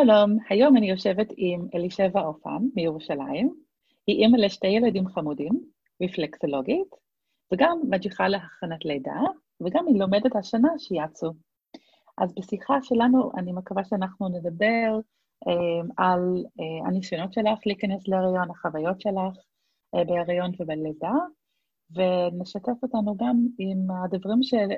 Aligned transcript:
שלום, 0.00 0.38
היום 0.48 0.76
אני 0.76 0.90
יושבת 0.90 1.26
עם 1.36 1.68
אלישבע 1.74 2.20
אופן 2.20 2.58
מירושלים. 2.74 3.54
היא 4.06 4.22
אימא 4.22 4.36
לשתי 4.36 4.66
ילדים 4.66 5.08
חמודים, 5.08 5.52
רפלקסולוגית, 6.02 6.94
וגם 7.52 7.80
מג'יחה 7.90 8.28
להכנת 8.28 8.84
לידה, 8.84 9.20
וגם 9.60 9.86
היא 9.86 9.98
לומדת 10.00 10.36
השנה 10.36 10.68
שיאצו. 10.78 11.32
אז 12.18 12.34
בשיחה 12.34 12.74
שלנו, 12.82 13.30
אני 13.36 13.52
מקווה 13.52 13.84
שאנחנו 13.84 14.28
נדבר 14.28 14.98
אה, 15.48 16.04
על 16.04 16.44
אה, 16.60 16.88
הניסיונות 16.88 17.32
שלך 17.32 17.58
להיכנס 17.66 18.08
להריון, 18.08 18.50
החוויות 18.50 19.00
שלך 19.00 19.36
אה, 19.94 20.04
בהריון 20.04 20.50
ובלידה, 20.58 21.14
ונשתף 21.90 22.82
אותנו 22.82 23.16
גם 23.16 23.36
עם 23.58 23.90
הדברים 23.90 24.42
שאת 24.42 24.70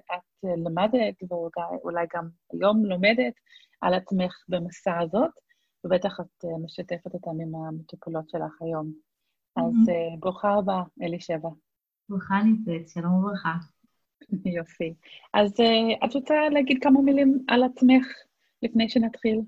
למדת, 0.65 1.15
ואולי 1.31 2.07
גם 2.15 2.29
היום 2.53 2.85
לומדת, 2.85 3.35
על 3.81 3.95
עצמך 3.95 4.45
במסע 4.49 4.99
הזאת, 4.99 5.31
ובטח 5.85 6.21
את 6.21 6.45
משתפת 6.65 7.15
אותם 7.15 7.41
עם 7.43 7.55
המטופלות 7.55 8.29
שלך 8.29 8.63
היום. 8.63 8.93
אז 9.57 9.89
mm-hmm. 9.89 10.21
ברוכה 10.21 10.55
הבאה, 10.55 10.83
אלישבע. 11.03 11.49
ברוכה 12.09 12.43
נמצאת, 12.43 12.89
שלום 12.89 13.15
וברכה. 13.15 13.55
יופי. 14.59 14.95
אז 15.35 15.51
uh, 15.51 16.07
את 16.07 16.15
רוצה 16.15 16.35
להגיד 16.53 16.79
כמה 16.83 17.01
מילים 17.01 17.45
על 17.49 17.63
עצמך 17.65 18.07
לפני 18.63 18.89
שנתחיל? 18.89 19.41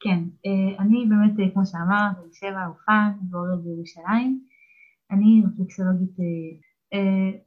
כן, 0.00 0.18
אני 0.78 1.06
באמת, 1.08 1.52
כמו 1.54 1.66
שאמרת, 1.66 2.34
שבע 2.34 2.66
אופן, 2.66 3.10
בורר 3.20 3.56
בירושלים. 3.56 4.44
אני 5.10 5.42
רפלקסולוגית 5.46 6.16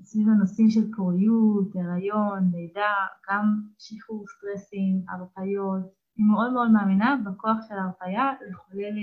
סביב 0.03 0.29
הנושאים 0.29 0.69
של 0.69 0.91
פוריות, 0.95 1.75
הריון, 1.75 2.51
לידה, 2.53 2.93
גם 3.29 3.61
שחרור 3.77 4.25
סטרסים, 4.27 5.03
הרפאיות. 5.09 5.81
אני 6.17 6.25
מאוד 6.27 6.53
מאוד 6.53 6.71
מאמינה 6.71 7.15
בכוח 7.25 7.57
של 7.67 7.75
ההרפאיה 7.75 8.31
לחולל 8.49 8.95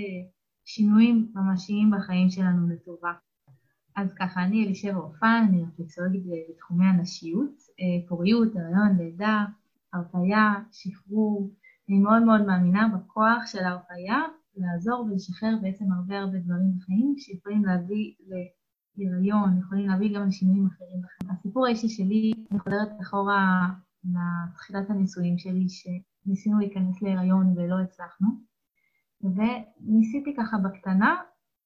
שינויים 0.65 1.31
ממשיים 1.35 1.91
בחיים 1.91 2.29
שלנו 2.29 2.67
לטובה. 2.69 3.13
אז 3.95 4.13
ככה, 4.13 4.43
אני 4.43 4.65
אלישבע 4.65 4.95
אופן, 4.95 5.45
אני 5.49 5.63
רפלקסולוגית 5.63 6.23
בתחומי 6.49 6.85
הנשיות, 6.85 7.55
אה, 7.79 8.07
פוריות, 8.07 8.55
הריון, 8.55 8.97
לידה, 8.97 9.45
הרפאיה, 9.93 10.53
שחרור. 10.71 11.53
אני 11.89 11.99
מאוד 11.99 12.23
מאוד 12.23 12.45
מאמינה 12.45 12.87
בכוח 12.95 13.45
של 13.45 13.63
ההרפאיה 13.63 14.21
לעזור 14.57 15.05
ולשחרר 15.05 15.55
בעצם 15.61 15.85
הרבה 15.91 16.19
הרבה 16.19 16.39
דברים 16.39 16.77
בחיים 16.77 17.13
שיכולים 17.17 17.65
להביא 17.65 18.13
להיריון, 18.97 19.59
יכולים 19.59 19.87
להביא 19.87 20.15
גם 20.15 20.27
לשינויים 20.27 20.67
אחרים 20.67 21.01
בחיים. 21.01 21.31
הסיפור 21.31 21.65
האישי 21.65 21.89
שלי, 21.89 22.33
אני 22.51 22.59
חוזרת 22.59 22.89
אחורה 23.01 23.69
לתחילת 24.03 24.89
הנישואים 24.89 25.37
שלי, 25.37 25.65
שניסינו 25.69 26.59
להיכנס 26.59 27.01
להיריון 27.01 27.53
ולא 27.57 27.75
הצלחנו, 27.79 28.27
וניסיתי 29.21 30.35
ככה 30.37 30.57
בקטנה 30.57 31.15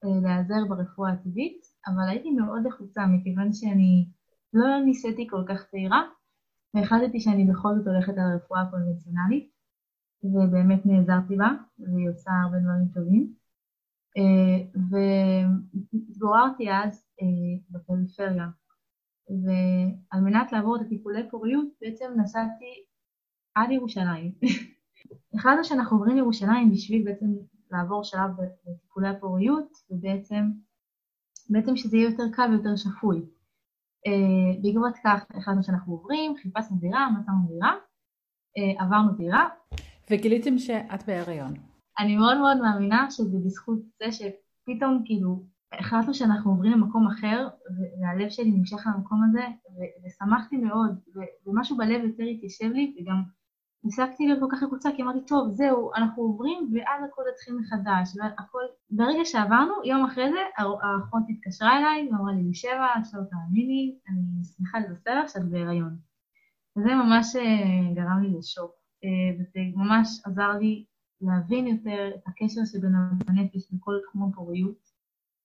אה, 0.03 0.19
להיעזר 0.21 0.65
ברפואה 0.69 1.11
הטבעית, 1.11 1.61
אבל 1.87 2.09
הייתי 2.09 2.31
מאוד 2.31 2.61
לחוצה 2.65 3.05
מכיוון 3.05 3.53
שאני 3.53 4.05
לא 4.53 4.65
ניסיתי 4.85 5.27
כל 5.29 5.43
כך 5.47 5.63
צעירה, 5.63 6.01
והחלטתי 6.73 7.19
שאני 7.19 7.45
בכל 7.45 7.75
זאת 7.77 7.87
הולכת 7.87 8.13
על 8.13 8.31
הרפואה 8.31 8.61
הקונבנציונלית, 8.61 9.51
ובאמת 10.23 10.85
נעזרתי 10.85 11.35
בה, 11.35 11.49
והיא 11.79 12.09
עושה 12.09 12.31
הרבה 12.43 12.57
דברים 12.59 12.87
טובים. 12.93 13.33
אה, 14.17 14.81
והתגוררתי 15.93 16.71
אז 16.71 17.03
בפריפריה, 17.69 18.47
ועל 19.29 20.21
מנת 20.21 20.51
לעבור 20.51 20.75
את 20.75 20.81
הטיפולי 20.81 21.29
פוריות 21.29 21.67
בעצם 21.81 22.05
נסעתי 22.17 22.85
עד 23.55 23.71
ירושלים. 23.71 24.31
החלטנו 25.35 25.63
שאנחנו 25.63 25.97
עוברים 25.97 26.15
לירושלים 26.15 26.71
בשביל 26.71 27.03
בעצם 27.05 27.25
לעבור 27.71 28.03
שלב 28.03 28.29
בטיפולי 28.65 29.09
הפוריות, 29.09 29.71
ובעצם 29.89 30.45
בעצם 31.49 31.75
שזה 31.75 31.97
יהיה 31.97 32.09
יותר 32.09 32.23
קל 32.33 32.49
ויותר 32.51 32.75
שפוי. 32.75 33.21
Uh, 34.07 34.61
בעקבות 34.61 34.93
כך 35.03 35.25
החלטנו 35.29 35.63
שאנחנו 35.63 35.93
עוברים, 35.93 36.35
חיפשנו 36.41 36.77
דירה, 36.77 37.09
מצאנו 37.19 37.47
דירה, 37.47 37.73
uh, 38.57 38.83
עברנו 38.83 39.13
דירה. 39.17 39.49
וגיליתם 40.11 40.57
שאת 40.57 41.05
בהיריון. 41.07 41.53
אני 41.99 42.17
מאוד 42.17 42.37
מאוד 42.37 42.57
מאמינה 42.57 43.11
שזה 43.11 43.37
בזכות 43.45 43.79
זה 43.99 44.11
שפתאום 44.11 45.03
כאילו 45.05 45.43
החלטנו 45.79 46.13
שאנחנו 46.13 46.51
עוברים 46.51 46.71
למקום 46.71 47.07
אחר, 47.07 47.47
והלב 48.01 48.29
שלי 48.29 48.51
נמשך 48.51 48.87
למקום 48.87 49.23
הזה, 49.29 49.47
ושמחתי 50.05 50.57
מאוד, 50.57 50.99
ומשהו 51.45 51.77
בלב 51.77 52.03
יותר 52.03 52.23
התיישב 52.23 52.71
לי, 52.71 52.95
וגם 52.99 53.23
הפסקתי 53.85 54.27
להיות 54.27 54.39
כל 54.39 54.55
כך 54.55 54.63
לחוצה, 54.63 54.89
כי 54.95 55.01
אמרתי, 55.01 55.25
טוב, 55.27 55.51
זהו, 55.51 55.91
אנחנו 55.95 56.23
עוברים, 56.23 56.71
ואז 56.73 57.03
הכל 57.03 57.21
יתחיל 57.33 57.53
מחדש. 57.53 58.17
והכל... 58.17 58.63
ברגע 58.91 59.25
שעברנו, 59.25 59.73
יום 59.85 60.05
אחרי 60.05 60.31
זה, 60.31 60.39
האחות 60.57 61.23
התקשרה 61.29 61.77
אליי, 61.77 62.09
ואמרה 62.11 62.33
לי, 62.33 62.53
שבע, 62.53 62.87
עכשיו 62.95 63.21
תאמיני, 63.29 63.95
אני 64.09 64.43
שמחה 64.57 64.79
לבשר 64.79 65.19
לך 65.23 65.29
שאת 65.29 65.49
בהיריון. 65.49 65.97
וזה 66.77 66.95
ממש 66.95 67.35
אה, 67.35 67.93
גרם 67.93 68.23
לי 68.23 68.37
לשוק, 68.39 68.71
אה, 69.03 69.39
וזה 69.39 69.59
ממש 69.75 70.21
עזר 70.25 70.51
לי 70.59 70.85
להבין 71.21 71.67
יותר 71.67 72.11
את 72.15 72.27
הקשר 72.27 72.61
שבין 72.65 72.91
הנפש 73.27 73.73
לכל 73.73 73.93
תחום 74.03 74.29
הפוריות. 74.29 74.90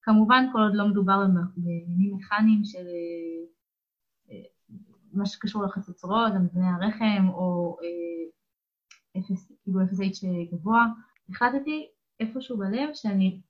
כמובן, 0.06 0.44
כל 0.52 0.58
עוד 0.58 0.74
לא 0.74 0.88
מדובר 0.88 1.26
בעניינים 1.56 2.16
מכניים 2.16 2.64
של 2.64 2.86
אה, 4.30 4.42
מה 5.12 5.26
שקשור 5.26 5.64
לחצוצרות, 5.64 6.32
למבנה 6.34 6.76
הרחם, 6.76 7.28
או 7.28 7.76
אה, 7.82 9.20
אפס, 9.20 9.52
כאילו 9.62 9.80
0H 9.80 10.52
גבוה, 10.52 10.86
החלטתי 11.30 11.86
איפשהו 12.20 12.58
בלב 12.58 12.88
שאני 12.94 13.40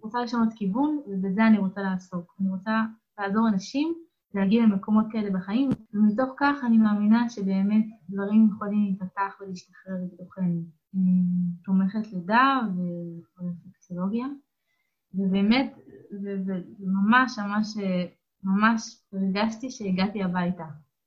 רוצה 0.00 0.22
לשנות 0.22 0.48
כיוון, 0.56 1.00
ובזה 1.06 1.46
אני 1.46 1.58
רוצה 1.58 1.80
לעסוק. 1.80 2.34
אני 2.40 2.50
רוצה 2.50 2.82
לעזור 3.18 3.48
אנשים 3.48 3.94
להגיע 4.34 4.62
למקומות 4.62 5.06
כאלה 5.12 5.30
בחיים, 5.30 5.70
ומתוך 5.94 6.34
כך 6.36 6.56
אני 6.66 6.78
מאמינה 6.78 7.28
שבאמת 7.28 7.84
דברים 8.08 8.48
יכולים 8.54 8.82
להיפתח 8.84 9.36
ולהשתחרר 9.40 9.94
בתוכנו. 10.12 10.62
תומכת 11.64 12.12
לידה 12.12 12.60
ורפלקסולוגיה, 13.38 14.26
ובאמת, 15.14 15.74
וממש 16.12 17.38
ממש 17.38 17.76
ממש 18.44 19.02
הרגשתי 19.12 19.70
שהגעתי 19.70 20.22
הביתה. 20.22 20.64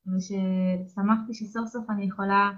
וששמחתי 0.07 1.33
שסוף 1.33 1.67
סוף 1.67 1.89
אני 1.89 2.05
יכולה 2.05 2.51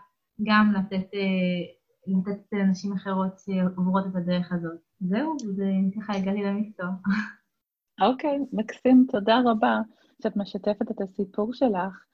גם 0.44 0.74
לתת, 0.78 1.14
אה, 1.14 1.62
לתת 2.08 2.42
לנשים 2.52 2.94
אחרות 2.94 3.40
שעוברות 3.40 4.06
את 4.08 4.16
הדרך 4.16 4.52
הזאת. 4.52 4.80
זהו, 5.00 5.36
וככה 5.58 6.14
הגעתי 6.14 6.44
למקצוע. 6.44 6.88
אוקיי, 8.02 8.38
okay, 8.38 8.46
מקסים, 8.54 9.06
תודה 9.12 9.42
רבה 9.46 9.80
שאת 10.24 10.38
משתפת 10.38 10.92
את 10.92 11.02
הסיפור 11.02 11.54
שלך. 11.54 12.06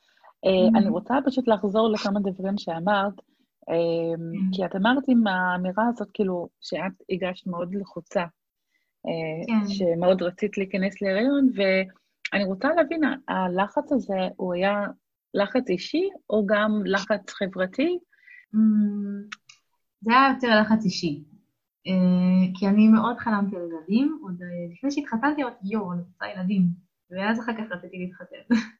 Mm-hmm. 0.45 0.77
אני 0.77 0.89
רוצה 0.89 1.15
פשוט 1.25 1.47
לחזור 1.47 1.89
לכמה 1.89 2.19
דברים 2.19 2.57
שאמרת, 2.57 3.13
mm-hmm. 3.19 4.55
כי 4.55 4.65
את 4.65 4.75
אמרת 4.75 5.03
עם 5.07 5.27
האמירה 5.27 5.87
הזאת, 5.87 6.07
כאילו, 6.13 6.47
שאת 6.61 7.03
הגשת 7.09 7.47
מאוד 7.47 7.75
לחוצה, 7.75 8.23
כן. 9.47 9.67
שמאוד 9.67 10.21
רצית 10.21 10.57
להיכנס 10.57 11.01
להיריון, 11.01 11.49
ואני 11.55 12.43
רוצה 12.43 12.67
להבין, 12.67 13.01
הלחץ 13.27 13.91
הזה, 13.91 14.27
הוא 14.35 14.53
היה 14.53 14.83
לחץ 15.33 15.69
אישי 15.69 16.09
או 16.29 16.45
גם 16.45 16.81
לחץ 16.85 17.29
חברתי? 17.29 17.97
Mm, 18.53 19.37
זה 20.01 20.11
היה 20.11 20.33
יותר 20.35 20.61
לחץ 20.61 20.85
אישי. 20.85 21.23
אה, 21.87 22.53
כי 22.59 22.67
אני 22.67 22.87
מאוד 22.87 23.17
חלמתי 23.17 23.55
על 23.55 23.61
ילדים, 23.61 24.19
עוד 24.23 24.41
אה, 24.41 24.73
לפני 24.73 24.91
שהתחתנתי 24.91 25.43
אמרתי, 25.43 25.59
יואו, 25.63 25.93
אני 25.93 26.01
רוצה 26.01 26.25
ילדים. 26.35 26.63
ואז 27.11 27.39
אחר 27.39 27.53
כך 27.57 27.71
רציתי 27.71 27.97
להתחתן. 27.97 28.55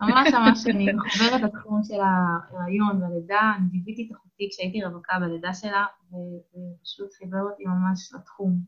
ממש 0.00 0.28
ממש 0.34 0.66
אני 0.66 0.92
מחוברת 0.92 1.40
לתחום 1.40 1.80
של 1.82 2.00
ההיריון 2.00 3.02
והלידה, 3.02 3.52
אני 3.58 3.68
גיביתי 3.68 4.06
את 4.06 4.16
אחותי 4.16 4.48
כשהייתי 4.50 4.84
רווקה 4.84 5.18
בלידה 5.20 5.54
שלה, 5.54 5.84
ופשוט 6.08 7.12
חיבר 7.18 7.40
אותי 7.40 7.64
ממש 7.66 8.12
לתחום 8.14 8.60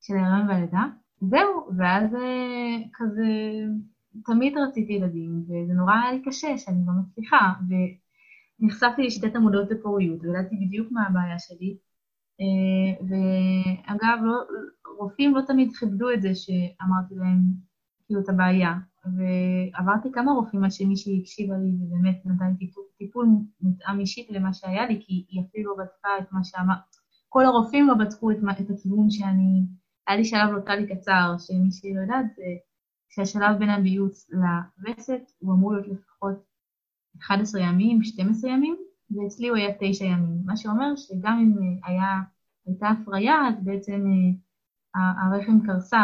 של 0.00 0.14
ההיריון 0.14 0.48
והלידה. 0.48 0.84
זהו, 1.20 1.68
ואז 1.78 2.14
אה, 2.14 2.76
כזה 2.94 3.26
תמיד 4.24 4.54
רציתי 4.58 4.92
ילדים, 4.92 5.44
וזה 5.44 5.72
נורא 5.72 5.92
היה 5.92 6.12
לי 6.12 6.22
קשה 6.22 6.58
שאני 6.58 6.78
לא 6.86 6.92
מצליחה, 7.02 7.52
ונחשפתי 8.60 9.02
לשיטת 9.02 9.36
המודעות 9.36 9.68
בפוריות, 9.68 10.24
וידעתי 10.24 10.56
בדיוק 10.56 10.92
מה 10.92 11.06
הבעיה 11.06 11.38
שלי, 11.38 11.76
ואגב, 13.00 14.18
לא, 14.24 14.42
רופאים 14.98 15.34
לא 15.34 15.40
תמיד 15.46 15.76
כיבדו 15.76 16.10
את 16.10 16.22
זה 16.22 16.34
שאמרתי 16.34 17.14
להם 17.14 17.40
כאילו 18.06 18.20
את 18.20 18.28
הבעיה. 18.28 18.74
ועברתי 19.04 20.08
כמה 20.12 20.32
רופאים 20.32 20.64
עד 20.64 20.70
שמישהי 20.70 21.20
הקשיבה 21.20 21.54
לי 21.56 21.70
ובאמת 21.80 22.22
נתן 22.24 22.54
טיפול, 22.58 22.84
טיפול 22.98 23.26
מותאם 23.60 24.00
אישית 24.00 24.30
למה 24.30 24.52
שהיה 24.52 24.86
לי, 24.86 25.02
כי 25.06 25.24
היא 25.28 25.42
אפילו 25.42 25.76
לא 25.76 25.84
בדקה 25.84 26.08
את 26.20 26.32
מה 26.32 26.44
שאמר... 26.44 26.74
כל 27.32 27.44
הרופאים 27.44 27.88
לא 27.88 27.94
בדקו 27.94 28.30
את, 28.30 28.36
את 28.60 28.70
הכיוון 28.70 29.10
שאני... 29.10 29.62
היה 30.06 30.16
לי 30.16 30.24
שלב 30.24 30.50
לוטלי 30.50 30.96
קצר, 30.96 31.34
שמי 31.38 31.72
שלא 31.72 32.00
יודעת, 32.00 32.26
זה 32.36 32.42
שהשלב 33.08 33.58
בין 33.58 33.70
הביוץ 33.70 34.30
לווסת 34.30 35.32
הוא 35.38 35.54
אמור 35.54 35.72
להיות 35.72 35.88
לפחות 35.88 36.44
11 37.20 37.60
ימים, 37.60 38.02
12 38.02 38.50
ימים, 38.50 38.76
ואצלי 39.10 39.48
הוא 39.48 39.56
היה 39.56 39.74
9 39.80 40.04
ימים, 40.04 40.42
מה 40.44 40.56
שאומר 40.56 40.96
שגם 40.96 41.38
אם 41.38 41.78
היה, 41.84 42.20
הייתה 42.66 42.88
הפריה, 42.88 43.48
אז 43.48 43.64
בעצם 43.64 44.04
הרחם 44.94 45.66
קרסה 45.66 45.98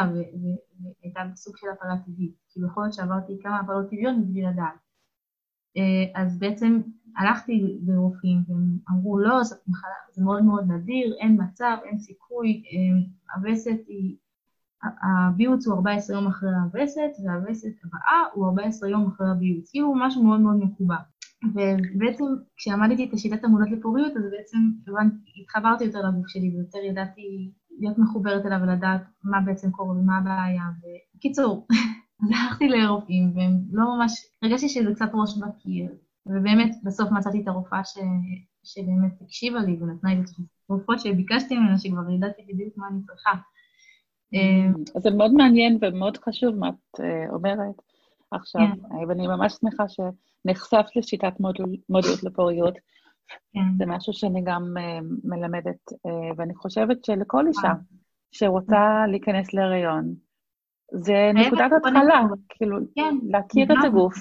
והייתה 1.03 1.21
בסוג 1.33 1.57
של 1.57 1.67
הפלה 1.73 1.97
טבעית, 2.07 2.35
כי 2.49 2.61
בכל 2.61 2.85
זאת 2.85 2.93
שעברתי 2.93 3.39
כמה 3.43 3.61
הפלות 3.61 3.87
טבעיות 3.91 4.17
מבלי 4.17 4.43
לדעת. 4.43 4.79
אה, 5.77 6.23
אז 6.23 6.39
בעצם 6.39 6.81
הלכתי 7.17 7.79
לרופאים 7.87 8.43
והם 8.49 8.79
אמרו 8.91 9.19
לא, 9.19 9.43
זאת 9.43 9.59
מחלה, 9.69 9.91
זה 10.13 10.25
מאוד 10.25 10.45
מאוד 10.45 10.65
נדיר, 10.73 11.15
אין 11.21 11.39
מצב, 11.43 11.77
אין 11.85 11.99
סיכוי, 11.99 12.63
אה, 12.67 13.07
הווסת 13.35 13.79
היא, 13.89 14.17
הביוץ 14.83 15.67
הוא 15.67 15.77
14 15.77 16.17
יום 16.17 16.27
אחרי 16.27 16.51
הווסת 16.65 17.11
והווסת 17.25 17.73
הבאה 17.85 18.23
הוא 18.35 18.47
14 18.47 18.89
יום 18.89 19.07
אחרי 19.07 19.31
הביוץ, 19.31 19.71
כאילו 19.71 19.95
משהו 19.97 20.25
מאוד 20.25 20.41
מאוד 20.41 20.57
מקובע. 20.57 20.97
ובעצם 21.55 22.25
כשעמדתי 22.57 23.05
את 23.09 23.13
השיטת 23.13 23.45
המודעות 23.45 23.71
לפוריות, 23.71 24.17
אז 24.17 24.23
בעצם 24.31 24.59
התחברתי 25.43 25.85
יותר 25.85 25.99
לגוף 26.09 26.29
שלי 26.29 26.51
ויותר 26.57 26.79
ידעתי 26.79 27.51
להיות 27.79 27.99
מחוברת 27.99 28.47
אליו 28.47 28.59
ולדעת 28.63 29.03
מה 29.25 29.41
בעצם 29.41 29.71
קורה 29.71 29.91
ומה 29.91 30.19
הבעיה. 30.19 30.63
בקיצור, 31.15 31.67
אז 32.23 32.29
הלכתי 32.29 32.69
לרופאים, 32.69 33.33
והם 33.37 33.53
לא 33.73 33.85
ממש, 33.97 34.13
הרגשתי 34.43 34.69
שזה 34.69 34.95
קצת 34.95 35.11
ראש 35.15 35.39
בקיר, 35.39 35.91
ובאמת 36.27 36.71
בסוף 36.85 37.11
מצאתי 37.11 37.43
את 37.43 37.49
הרופאה 37.49 37.85
ש... 37.85 37.99
שבאמת 38.65 39.13
הקשיבה 39.21 39.59
לי 39.59 39.77
ונתנה 39.81 40.15
לי 40.15 40.21
את 40.21 40.29
התרופות 40.65 41.01
שביקשתי 41.01 41.57
ממנה, 41.57 41.79
שכבר 41.79 42.11
ידעתי 42.11 42.43
בדיוק 42.49 42.77
מה 42.77 42.87
אני 42.89 43.01
צריכה. 43.07 43.33
אז 44.97 45.03
זה 45.03 45.11
מאוד 45.11 45.33
מעניין 45.33 45.79
ומאוד 45.81 46.19
חשוב 46.19 46.55
מה 46.55 46.69
את 46.69 47.01
אה, 47.01 47.35
אומרת 47.35 47.83
עכשיו, 48.31 48.61
כן. 48.61 49.09
ואני 49.09 49.27
ממש 49.27 49.53
שמחה 49.53 49.85
שנחשפת 49.89 50.97
לשיטת 50.97 51.33
מודעות 51.89 52.23
לפוריות. 52.23 52.75
כן. 53.53 53.61
זה 53.79 53.87
משהו 53.87 54.13
שאני 54.13 54.43
גם 54.45 54.63
uh, 54.77 55.05
מלמדת, 55.25 55.93
ואני 56.37 56.55
חושבת 56.55 57.05
שלכל 57.05 57.47
אישה 57.47 57.73
שרוצה 58.31 59.07
להיכנס 59.11 59.55
להיריון, 59.55 60.15
זה 60.93 61.31
נקודת 61.35 61.71
התחלה, 61.77 62.21
כאילו, 62.49 62.79
כן, 62.95 63.17
להכיר 63.31 63.65
את 63.65 63.85
הגוף, 63.85 64.15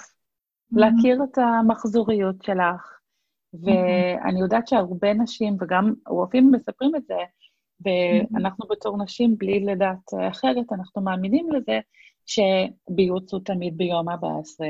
להכיר 0.76 1.24
את 1.24 1.38
המחזוריות 1.38 2.44
שלך, 2.44 3.00
ואני 3.64 4.40
יודעת 4.40 4.68
שהרבה 4.68 5.14
נשים, 5.14 5.58
וגם 5.60 5.94
רופאים 6.08 6.52
מספרים 6.52 6.96
את 6.96 7.06
זה, 7.08 7.18
ואנחנו 7.86 8.68
בתור 8.68 9.04
נשים, 9.04 9.38
בלי 9.38 9.60
לדעת 9.60 10.14
אחרת, 10.30 10.74
אנחנו 10.74 11.02
מאמינים 11.02 11.48
לזה 11.52 11.80
שביוץ 12.26 13.34
הוא 13.34 13.42
תמיד 13.46 13.78
ביום 13.78 14.10
ה-14, 14.10 14.62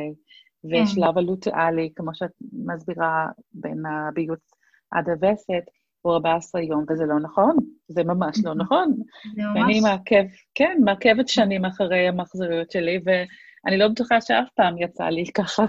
ושלב. 0.65 1.17
הלוטיאלי, 1.17 1.89
כמו 1.95 2.15
שאת 2.15 2.31
מסבירה, 2.65 3.27
בין 3.53 3.85
הביוץ 3.85 4.51
עד 4.91 5.09
הווסת, 5.09 5.63
הוא 6.01 6.13
14 6.13 6.61
יום, 6.61 6.85
וזה 6.89 7.05
לא 7.05 7.19
נכון, 7.19 7.57
זה 7.87 8.03
ממש 8.03 8.37
לא 8.43 8.55
נכון. 8.55 8.91
זה 9.35 9.41
ממש... 9.41 9.61
ואני 9.61 9.79
מעכב, 9.81 10.23
כן, 10.55 10.77
מעכבת 10.83 11.27
שנים 11.27 11.65
אחרי 11.65 12.07
המחזוריות 12.07 12.71
שלי, 12.71 12.99
ואני 13.05 13.77
לא 13.77 13.87
בטוחה 13.87 14.21
שאף 14.21 14.47
פעם 14.55 14.77
יצא 14.77 15.03
לי 15.03 15.25
ככה. 15.33 15.65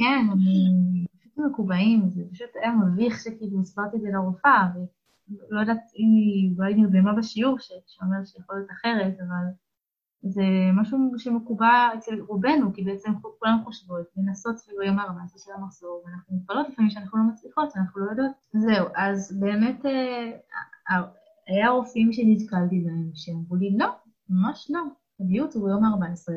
כן, 0.00 0.26
אני 0.32 1.06
פשוט 1.18 1.38
מקובעים, 1.50 2.10
זה 2.10 2.22
פשוט 2.32 2.50
היה 2.54 2.72
מביך 2.72 3.20
שכאילו 3.20 3.60
הסברתי 3.60 3.96
את 3.96 4.02
זה 4.02 4.08
לרופאה, 4.12 4.66
ולא 5.28 5.60
יודעת 5.60 5.82
אם 5.98 6.08
היא 6.16 6.54
אולי 6.58 6.74
נרדמה 6.74 7.12
בשיעור, 7.14 7.56
שאומר 7.86 8.24
שיכול 8.24 8.56
להיות 8.56 8.70
אחרת, 8.70 9.16
אבל 9.20 9.46
זה 10.22 10.42
משהו 10.74 10.98
שמקובע 11.18 11.88
אצל 11.94 12.20
רובנו, 12.20 12.72
כי 12.72 12.84
בעצם 12.84 13.12
כולנו 13.38 13.64
חושבות 13.64 14.06
לנסות 14.16 14.58
סביב 14.58 14.80
היום 14.80 14.98
ה-14 14.98 15.38
של 15.44 15.50
המחזור, 15.56 16.02
ואנחנו 16.06 16.36
מתפלאות 16.36 16.68
לפעמים 16.68 16.90
שאנחנו 16.90 17.18
לא 17.18 17.24
מצליחות, 17.24 17.76
אנחנו 17.76 18.00
לא 18.00 18.10
יודעות. 18.10 18.32
זהו, 18.52 18.86
אז 18.96 19.38
באמת 19.40 19.86
אה, 19.86 21.00
היה 21.46 21.70
רופאים 21.70 22.12
שנתקלתי 22.12 22.80
בהם, 22.84 23.10
שאמרו 23.14 23.56
לי, 23.56 23.76
לא, 23.78 23.88
ממש 24.30 24.70
לא, 24.70 24.80
הביוט 25.20 25.54
הוא 25.54 25.68
ביום 25.68 25.84
ה-14, 25.84 26.32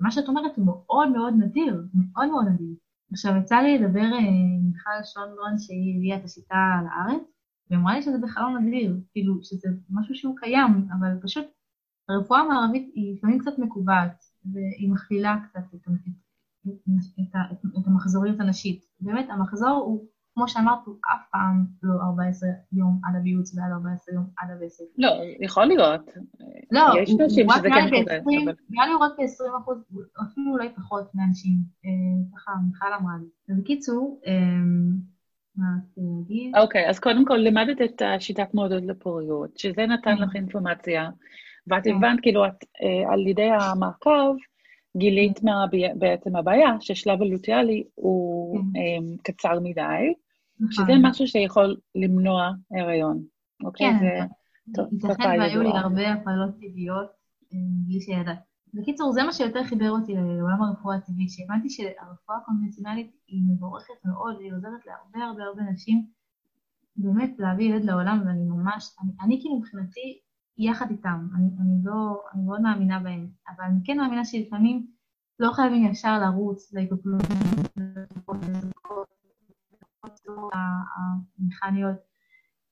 ומה 0.00 0.10
שאת 0.10 0.28
אומרת 0.28 0.56
הוא 0.56 0.66
מאוד 0.66 1.08
מאוד 1.08 1.34
נדיר, 1.38 1.84
מאוד 1.94 2.28
מאוד 2.28 2.46
נדיר. 2.46 2.74
עכשיו, 3.12 3.36
יצא 3.36 3.56
לי 3.56 3.78
לדבר 3.78 4.00
אה, 4.00 4.18
עם 4.18 4.60
מיכל 4.66 5.04
שונדרון, 5.04 5.58
שהיא 5.58 5.96
הביאה 5.96 6.16
את 6.16 6.24
השיטה 6.24 6.80
לארץ, 6.84 7.22
והיא 7.70 7.80
אמרה 7.80 7.94
לי 7.94 8.02
שזה 8.02 8.18
בכלל 8.18 8.42
לא 8.42 8.58
נדיר, 8.58 9.00
כאילו, 9.12 9.34
שזה 9.42 9.68
משהו 9.90 10.14
שהוא 10.14 10.36
קיים, 10.36 10.88
אבל 10.98 11.08
פשוט 11.22 11.44
הרפואה 12.08 12.40
המערבית 12.40 12.92
היא 12.94 13.16
לפעמים 13.16 13.38
קצת 13.38 13.58
מקובעת, 13.58 14.24
והיא 14.52 14.90
מכלילה 14.90 15.36
קצת 15.48 15.74
את, 15.74 15.88
את, 16.68 16.74
את, 17.52 17.64
את 17.80 17.86
המחזוריות 17.86 18.40
הנשית. 18.40 18.84
באמת, 19.00 19.26
המחזור 19.30 19.70
הוא, 19.70 20.06
כמו 20.34 20.48
שאמרת, 20.48 20.78
הוא 20.84 20.96
אף 21.14 21.20
פעם 21.32 21.64
לא 21.82 21.94
14 22.02 22.48
יום 22.72 23.00
עד 23.04 23.16
הביוץ 23.16 23.56
ועד 23.56 23.72
14 23.72 24.14
יום 24.14 24.24
עד 24.38 24.50
הווסת. 24.50 24.84
לא, 24.98 25.10
יכול 25.40 25.64
להיות. 25.64 26.10
לא, 26.70 26.80
יש 27.02 27.10
נשים 27.10 27.46
שזה 27.50 27.68
כן 27.68 27.88
קורה. 27.90 28.52
נראה 28.70 28.86
לי 28.86 28.92
הוא 28.92 29.00
רק 29.02 29.12
ב-20 29.18 29.62
אחוז, 29.62 29.78
אפילו 30.22 30.52
אולי 30.52 30.68
פחות 30.76 31.14
מאנשים. 31.14 31.56
אה, 31.84 31.90
ככה, 32.36 32.52
מיכל 32.66 32.86
אמרה 33.00 33.14
לי. 33.20 33.56
בקיצור, 33.56 34.20
אה, 34.26 34.32
מה 35.56 35.66
רציתי 35.78 36.00
להגיד? 36.00 36.56
אוקיי, 36.56 36.88
אז 36.88 36.98
קודם 36.98 37.24
כל 37.24 37.36
לימדת 37.36 37.82
את 37.82 38.02
השיטת 38.02 38.54
מועדות 38.54 38.82
לפוריות, 38.86 39.58
שזה 39.58 39.86
נתן 39.86 40.16
כן. 40.16 40.22
לך 40.22 40.36
אינפורמציה. 40.36 41.10
ואת 41.66 41.84
כן. 41.84 41.94
הבנת, 41.94 42.20
כאילו, 42.22 42.46
את, 42.46 42.64
אה, 42.82 43.12
על 43.12 43.26
ידי 43.26 43.50
המעקב, 43.60 44.34
גילית 44.96 45.42
מה 45.42 45.64
בעצם 45.94 46.36
הבעיה, 46.36 46.76
ששלב 46.80 47.22
הלוטיאלי 47.22 47.84
הוא 47.94 48.58
כן. 48.58 48.80
אה, 48.80 49.16
קצר 49.22 49.60
מדי. 49.62 50.12
שזה 50.70 50.92
משהו 51.02 51.26
שיכול 51.26 51.76
למנוע 51.94 52.50
הריון. 52.70 53.22
אוקיי? 53.64 53.86
כן, 53.86 53.98
זה, 53.98 54.26
טוב, 54.74 54.86
ייתכן 54.92 55.40
והיו 55.40 55.62
לי 55.62 55.70
הרבה 55.74 56.12
הפעלות 56.12 56.50
טבעיות 56.60 57.10
אה, 57.52 57.58
בלי 57.86 58.00
שידעת. 58.00 58.38
בקיצור, 58.74 59.12
זה 59.12 59.22
מה 59.22 59.32
שיותר 59.32 59.64
חיבר 59.64 59.90
אותי 59.90 60.14
לעולם 60.14 60.62
הרפואה 60.62 60.96
הטבעית, 60.96 61.30
שהבנתי 61.30 61.70
שהרפואה 61.70 62.36
הקונבנציונלית 62.42 63.10
היא 63.28 63.42
מבורכת 63.52 63.94
מאוד, 64.04 64.36
והיא 64.36 64.52
עוזרת 64.52 64.86
להרבה 64.86 65.26
הרבה 65.28 65.42
הרבה 65.42 65.62
נשים 65.62 66.06
באמת 66.96 67.34
להביא 67.38 67.74
ילד 67.74 67.84
לעולם, 67.84 68.22
ואני 68.26 68.44
ממש, 68.44 68.96
אני, 69.02 69.12
אני 69.22 69.38
כאילו 69.40 69.58
מבחינתי 69.58 70.20
יחד 70.58 70.90
איתם. 70.90 71.28
אני, 71.36 71.46
אני 71.60 71.84
לא, 71.84 72.22
אני 72.34 72.42
מאוד 72.44 72.60
מאמינה 72.60 73.00
בהם, 73.00 73.28
אבל 73.48 73.64
אני 73.64 73.80
כן 73.84 73.96
מאמינה 73.96 74.24
שלפעמים 74.24 74.86
לא 75.40 75.52
חייבים 75.52 75.84
ישר 75.84 76.18
לרוץ 76.18 76.72
להתאפלות 76.72 77.22
המכניות. 81.38 81.96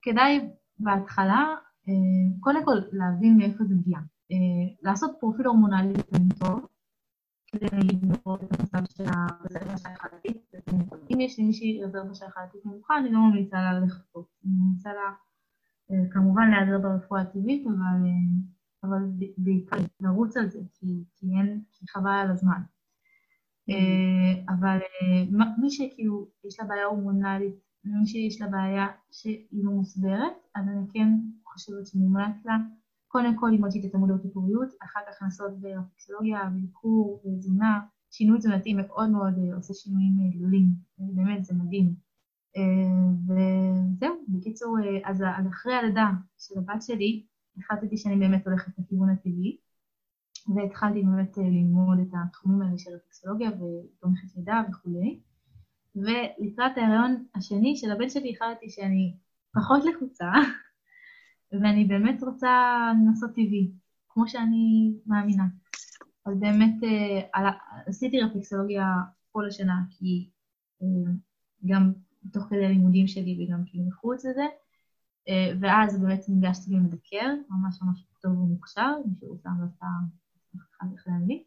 כדאי 0.03 0.51
בהתחלה, 0.79 1.55
אה, 1.89 2.41
קודם 2.41 2.65
כל 2.65 2.77
להבין 2.93 3.37
מאיפה 3.37 3.65
זה 3.65 3.75
מגיע. 3.75 3.99
אה, 4.33 4.37
לעשות 4.83 5.11
פרופיל 5.21 5.47
הורמונלי 5.47 5.95
טוב, 6.39 6.67
כדי 7.47 7.67
לראות 8.03 8.45
את 8.45 8.61
המצב 8.61 8.93
של 8.97 9.05
הרזרבה 9.07 9.79
של 9.79 9.89
החלטית. 9.89 10.51
אם 11.11 11.21
יש 11.21 11.39
למישהי 11.39 11.83
רזרבה 11.85 12.15
של 12.15 12.25
החלטית 12.25 12.67
נמוכה, 12.67 12.99
אני 12.99 13.13
לא 13.13 13.21
ממליצה 13.21 13.57
לה 13.57 13.81
לחכות. 13.81 14.27
אני 14.45 14.53
ממליצה 14.53 14.91
לה 14.93 15.13
אה, 15.91 16.11
כמובן 16.13 16.51
להיעזר 16.51 16.79
ברפואה 16.79 17.21
הטבעית, 17.21 17.67
אבל, 18.85 19.01
בעיקר 19.39 19.77
לרוץ 20.01 20.37
על 20.37 20.51
זה, 20.51 20.61
כי 20.75 21.05
חבל 21.89 22.11
על 22.11 22.31
הזמן. 22.31 22.61
אה, 23.71 24.55
אבל 24.55 24.79
מי 25.61 25.71
שכאילו 25.71 26.29
יש 26.45 26.61
לה 26.61 26.67
בעיה 26.67 26.85
הורמונלית, 26.85 27.55
מי 27.85 28.07
שיש 28.07 28.41
לה 28.41 28.47
בעיה 28.47 28.87
שהיא 29.11 29.65
לא 29.65 29.71
מוסברת, 29.73 30.33
אז 30.55 30.69
אני 30.69 30.87
כן 30.93 31.09
חושבת 31.45 31.87
שמומלץ 31.87 32.47
לה 32.47 32.57
קודם 33.09 33.37
כל 33.37 33.49
ללמוד 33.53 33.71
את 33.89 33.95
המודעות 33.95 34.25
לפוריות, 34.25 34.69
אחר 34.83 35.01
כך 35.09 35.23
לנסות 35.23 35.61
ברפקסולוגיה, 35.61 36.45
ביקור, 36.45 37.23
בתזונה, 37.25 37.81
שינוי 38.11 38.39
תזונתי 38.39 38.75
מאוד 38.75 39.11
מאוד 39.11 39.35
עושה 39.57 39.75
שינויים 39.75 40.31
גדולים, 40.37 40.67
באמת 40.99 41.45
זה 41.45 41.55
מדהים. 41.55 41.95
אה, 42.57 43.13
וזהו, 43.25 44.15
בקיצור, 44.29 44.77
אה, 44.85 45.11
אז 45.11 45.25
אחרי 45.51 45.75
הלידה 45.75 46.11
של 46.39 46.59
הבת 46.59 46.83
שלי, 46.83 47.27
החלטתי 47.59 47.97
שאני 47.97 48.17
באמת 48.17 48.47
הולכת 48.47 48.73
לכיוון 48.79 49.11
הטבעי, 49.11 49.57
והתחלתי 50.55 51.03
באמת 51.03 51.39
אה, 51.39 51.43
ללמוד 51.43 51.99
את 51.99 52.15
התחומים 52.25 52.63
האלה 52.63 52.79
של 52.79 52.91
רפקסולוגיה 52.91 53.51
ותומכת 53.51 54.37
לידה 54.37 54.63
וכולי. 54.71 55.21
ולקראת 55.97 56.79
ההריון 56.79 57.25
השני 57.35 57.77
של 57.77 57.91
הבן 57.91 58.09
שלי 58.09 58.35
החלטתי 58.37 58.71
שאני 58.71 59.17
פחות 59.55 59.83
לחוצה, 59.85 60.31
ואני 61.61 61.85
באמת 61.85 62.23
רוצה 62.23 62.83
לנסות 63.07 63.31
טבעי, 63.31 63.71
כמו 64.09 64.29
שאני 64.29 64.95
מאמינה. 65.07 65.45
אז 66.27 66.41
באמת 66.41 66.75
אה, 66.83 67.51
עשיתי 67.87 68.21
רפלקסולוגיה 68.21 68.87
כל 69.33 69.47
השנה, 69.47 69.83
כי 69.91 70.31
אה, 70.83 71.13
גם 71.67 71.93
תוך 72.33 72.45
כדי 72.45 72.65
הלימודים 72.65 73.07
שלי 73.07 73.45
וגם 73.45 73.63
כאילו 73.67 73.85
מחוץ 73.85 74.25
לזה, 74.25 74.47
ואז 75.61 76.01
באמת 76.01 76.21
ניגשתי 76.29 76.73
למדקר, 76.73 77.27
ממש 77.51 77.79
ממש 77.83 78.05
טוב 78.23 78.39
ומוכשר, 78.39 78.93
מי 79.07 79.15
שרוצה 79.21 79.49
המלצה 79.49 79.87
אחר 80.57 80.87
כך 80.97 81.05
לאנגלית. 81.07 81.43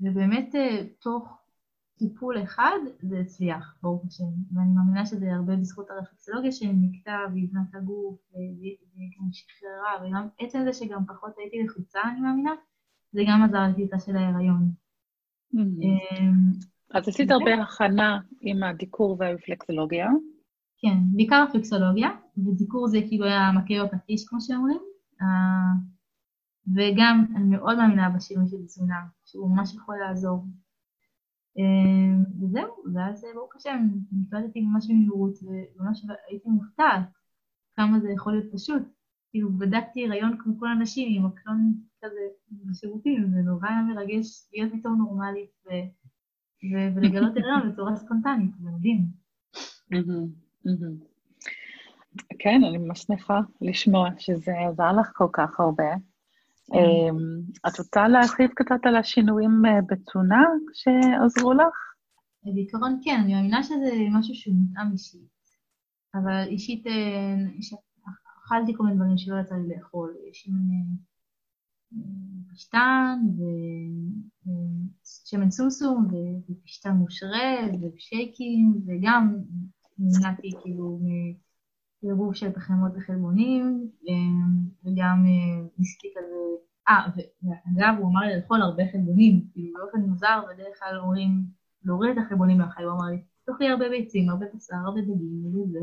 ובאמת 0.00 0.54
תוך 1.00 1.38
טיפול 1.98 2.42
אחד 2.42 2.78
זה 3.02 3.18
הצליח, 3.18 3.76
ברוך 3.82 4.04
השם. 4.06 4.24
ואני 4.54 4.70
מאמינה 4.74 5.06
שזה 5.06 5.34
הרבה 5.34 5.56
בזכות 5.56 5.90
הרפלקסולוגיה 5.90 6.52
שנקטע 6.52 7.18
והבנה 7.34 7.60
את 7.70 7.74
הגוף 7.74 8.20
וגם 8.32 9.28
שחררה, 9.32 10.08
וגם 10.08 10.28
עצם 10.38 10.60
זה 10.64 10.72
שגם 10.72 11.06
פחות 11.06 11.32
הייתי 11.38 11.62
לחוצה, 11.62 12.00
אני 12.12 12.20
מאמינה, 12.20 12.50
זה 13.12 13.22
גם 13.28 13.42
עזר 13.42 13.58
לקליטה 13.70 13.98
של 13.98 14.16
ההיריון. 14.16 14.70
Mm-hmm. 15.54 15.82
אמ, 15.82 16.52
אז 16.94 17.08
עשית 17.08 17.30
הרבה 17.30 17.54
הכנה 17.62 18.18
עם 18.40 18.62
הדיקור 18.62 19.16
והרפלקסולוגיה. 19.18 20.08
כן, 20.78 20.96
בעיקר 21.12 21.44
רפלקסולוגיה, 21.48 22.08
ודיקור 22.38 22.88
זה 22.88 22.98
כאילו 23.08 23.24
היה 23.24 23.52
מקל 23.52 23.84
בפטיש, 23.84 24.24
כמו 24.28 24.40
שאומרים. 24.40 24.80
אה, 25.20 25.72
וגם 26.76 27.24
אני 27.36 27.44
מאוד 27.44 27.76
מאמינה 27.76 28.10
בשינוי 28.10 28.48
של 28.48 28.64
תזונה, 28.66 29.06
שהוא 29.24 29.50
ממש 29.50 29.74
יכול 29.74 29.96
לעזור. 29.96 30.44
אמ, 31.56 32.24
וזהו, 32.40 32.68
ואז 32.94 33.24
ברוך 33.34 33.56
השם, 33.56 33.88
נקלטתי 34.12 34.60
ממש 34.60 34.90
במהירות, 34.90 35.34
וממש 35.42 36.06
הייתי 36.28 36.48
מופתעת 36.48 37.08
כמה 37.76 38.00
זה 38.00 38.10
יכול 38.10 38.32
להיות 38.32 38.52
פשוט. 38.52 38.82
כאילו, 39.30 39.52
בדקתי 39.52 40.06
הריון 40.06 40.38
כמו 40.38 40.58
כל 40.58 40.68
הנשים 40.68 41.08
עם 41.10 41.26
מקלון 41.26 41.74
כזה 42.02 42.20
בשירותים, 42.50 43.30
זה 43.30 43.42
נורא 43.42 43.68
היה 43.68 43.82
מרגש 43.82 44.48
להיות 44.52 44.72
פתאום 44.72 44.98
נורמלית 44.98 45.50
ולגלות 46.96 47.32
הריון 47.36 47.72
בצורה 47.72 47.96
ספונטנית, 47.96 48.50
זה 48.60 48.70
מדהים. 48.70 49.06
כן, 52.38 52.60
אני 52.68 52.78
ממש 52.78 53.00
שמחה 53.00 53.40
לשמוע 53.60 54.08
שזה 54.18 54.52
עזר 54.68 54.92
לך 54.92 55.10
כל 55.14 55.28
כך 55.32 55.60
הרבה. 55.60 55.94
כן. 56.66 56.78
אמ, 56.78 57.40
את 57.66 57.78
רוצה 57.78 58.08
להרחיב 58.08 58.50
קצת 58.54 58.80
על 58.82 58.96
השינויים 58.96 59.62
אה, 59.66 59.80
בתזונה 59.88 60.44
שעזרו 60.74 61.52
לך? 61.52 61.88
בעיקרון 62.42 63.00
כן, 63.04 63.20
אני 63.24 63.34
מאמינה 63.34 63.62
שזה 63.62 63.90
משהו 64.12 64.34
שהוא 64.34 64.54
מותאם 64.54 64.92
אישית. 64.92 65.28
אבל 66.14 66.44
אישית, 66.46 66.86
אה, 66.86 67.34
אכלתי 68.46 68.72
כל 68.76 68.84
מיני 68.84 68.96
דברים 68.96 69.18
שלא 69.18 69.36
יצא 69.40 69.54
לי 69.54 69.76
לאכול. 69.76 70.14
יש 70.30 70.48
פשטן, 72.52 73.18
ושמן 75.04 75.50
סומסום, 75.50 76.08
ופשטן 76.48 76.90
מושרה, 76.90 77.56
ושייקים, 77.96 78.80
וגם 78.86 79.36
נמנעתי 79.98 80.50
כאילו 80.62 81.00
עירוב 82.02 82.34
של 82.34 82.52
פחמות 82.52 82.92
וחלבונים, 82.96 83.90
וגם 84.84 85.24
אה, 85.26 85.66
ניסיתי 85.78 86.08
כזה, 86.16 86.36
אה, 86.88 87.06
ואגב, 87.42 87.94
הוא 87.98 88.10
אמר 88.10 88.20
לי 88.20 88.36
לאכול 88.36 88.62
הרבה 88.62 88.82
חלבונים, 88.92 89.44
כאילו 89.52 89.72
באופן 89.78 90.00
מוזר, 90.00 90.40
בדרך 90.54 90.78
כלל 90.78 90.98
אומרים 90.98 91.30
להוריד 91.84 92.18
את 92.18 92.24
החלבונים 92.24 92.58
מהחיים, 92.58 92.88
הוא 92.88 92.96
אמר 92.96 93.06
לי, 93.06 93.22
תאכלי 93.46 93.68
הרבה 93.68 93.88
ביצים, 93.88 94.30
הרבה 94.30 94.46
בשר, 94.54 94.76
הרבה 94.84 95.00
דגים, 95.00 95.46
וזה. 95.46 95.78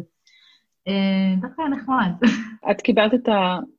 אה, 0.87 1.35
דווקא 1.41 1.61
היה 1.61 1.69
נחמד. 1.69 2.11
את 2.71 2.81
קיבלת 2.81 3.13
את 3.13 3.29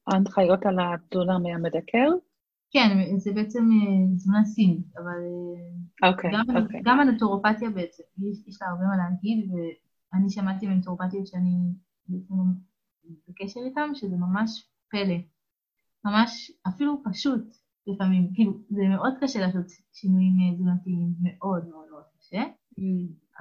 ההנחיות 0.07 0.67
על 0.67 0.79
התזונה 0.81 1.39
מהמדקר? 1.39 2.11
כן, 2.71 3.17
זה 3.17 3.33
בעצם 3.33 3.69
אה, 3.73 4.15
תזונה 4.17 4.45
סינית, 4.45 4.87
אבל 4.99 5.21
אוקיי, 6.11 6.31
אוקיי. 6.63 6.81
גם 6.85 7.01
הנטורופתיה 7.01 7.71
בעצם, 7.71 8.03
יש 8.47 8.63
לה 8.63 8.69
הרבה 8.69 8.85
מה 8.85 8.97
להגיד, 8.97 9.51
ואני 9.53 10.31
שמעתי 10.31 10.67
מנטורופתיות 10.67 11.27
שאני 11.27 11.57
בקשר 13.29 13.61
איתם, 13.67 13.91
שזה 13.95 14.17
ממש 14.17 14.69
פלא. 14.91 15.17
ממש, 16.05 16.53
אפילו 16.69 17.03
פשוט 17.05 17.57
לפעמים, 17.87 18.29
כאילו, 18.35 18.53
זה 18.71 18.83
מאוד 18.89 19.15
קשה 19.21 19.41
לעשות 19.41 19.67
שינויים 19.93 20.33
אה, 20.41 20.55
תזונתיים, 20.55 21.15
מאוד 21.23 21.69
מאוד 21.69 21.85
מאוד 21.91 22.03
קשה, 22.19 22.43
mm. 22.79 22.83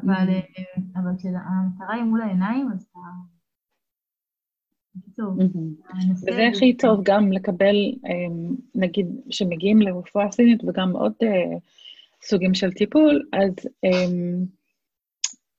אבל, 0.04 0.30
mm. 0.30 1.00
אבל 1.00 1.12
כשהמטרה 1.18 1.96
היא 1.96 2.04
מול 2.04 2.22
העיניים, 2.22 2.70
אז 2.74 2.88
אתה... 2.92 3.00
Mm-hmm. 5.20 6.14
וזה 6.16 6.48
הכי 6.54 6.78
טוב 6.78 7.00
גם 7.04 7.32
לקבל, 7.32 7.76
אמ, 8.06 8.56
נגיד, 8.76 9.08
שמגיעים 9.30 9.82
לרפואה 9.82 10.32
סינית 10.32 10.64
וגם 10.64 10.92
עוד 10.92 11.14
אה, 11.24 11.58
סוגים 12.24 12.54
של 12.54 12.72
טיפול, 12.72 13.24
אז 13.34 13.54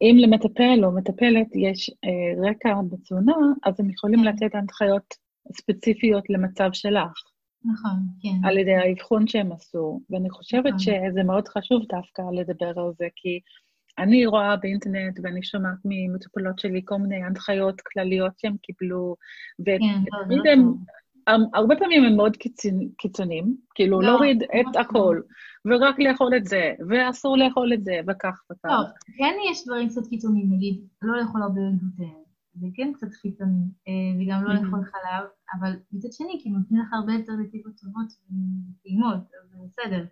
אם 0.03 0.17
למטפל 0.19 0.85
או 0.85 0.93
מטפלת 0.93 1.47
יש 1.55 1.91
אה, 2.05 2.51
רקע 2.51 2.75
בתזונה, 2.91 3.37
אז 3.65 3.81
הם 3.81 3.91
יכולים 3.91 4.21
כן. 4.21 4.25
לתת 4.25 4.55
הנחיות 4.55 5.15
ספציפיות 5.53 6.31
למצב 6.31 6.69
שלך. 6.73 7.23
נכון, 7.65 7.99
כן. 8.21 8.49
על 8.49 8.59
ידי 8.59 8.75
האבחון 8.75 9.27
שהם 9.27 9.53
עשו. 9.53 10.01
ואני 10.11 10.31
חושבת 10.31 10.67
נכון. 10.67 10.79
שזה 10.79 11.23
מאוד 11.25 11.49
חשוב 11.49 11.83
דווקא 11.89 12.23
לדבר 12.33 12.73
על 12.81 12.93
זה, 12.99 13.07
כי 13.17 13.41
אני 13.99 14.27
רואה 14.27 14.57
באינטרנט 14.57 15.19
ואני 15.23 15.43
שומעת 15.43 15.79
ממטופלות 15.85 16.59
שלי 16.59 16.83
כל 16.85 16.97
מיני 16.97 17.25
הנחיות 17.25 17.81
כלליות 17.81 18.33
שהם 18.39 18.57
קיבלו, 18.63 19.17
כן, 19.65 19.73
ותמיד 19.73 20.41
לא, 20.45 20.51
הם, 20.53 20.75
הרבה 21.55 21.77
פעמים 21.77 22.05
הם 22.05 22.17
מאוד 22.17 22.37
קיצוניים, 22.99 23.57
כאילו 23.75 24.01
לא, 24.01 24.09
להוריד 24.09 24.43
לא, 24.43 24.61
את 24.61 24.77
הכל. 24.77 25.21
ורק 25.67 25.99
לאכול 25.99 26.37
את 26.37 26.45
זה, 26.45 26.75
ואסור 26.89 27.39
לאכול 27.39 27.73
את 27.75 27.85
זה, 27.85 28.01
וכך 28.09 28.43
וכך. 28.53 28.69
טוב, 28.69 28.87
כן 29.19 29.35
יש 29.51 29.67
דברים 29.67 29.89
קצת 29.89 30.07
קיצוניים, 30.07 30.53
נגיד, 30.53 30.81
לא 31.03 31.21
לאכול 31.21 31.43
הרבה 31.43 31.61
גלוטן, 31.81 32.15
זה 32.55 32.67
כן 32.75 32.93
קצת 32.95 33.15
קיצוני, 33.23 33.65
אה, 33.89 33.93
וגם 34.21 34.45
לא 34.45 34.55
לאכול 34.55 34.85
חלב, 34.85 35.25
אבל 35.59 35.73
מצד 35.93 36.13
שני, 36.13 36.41
כי 36.43 36.51
נותנים 36.51 36.81
לך 36.81 36.93
הרבה 36.93 37.13
יותר 37.13 37.33
נתיבות 37.33 37.73
טובות 37.81 38.07
וטעימות, 38.79 39.19
זה 39.51 39.57
בסדר. 39.67 40.05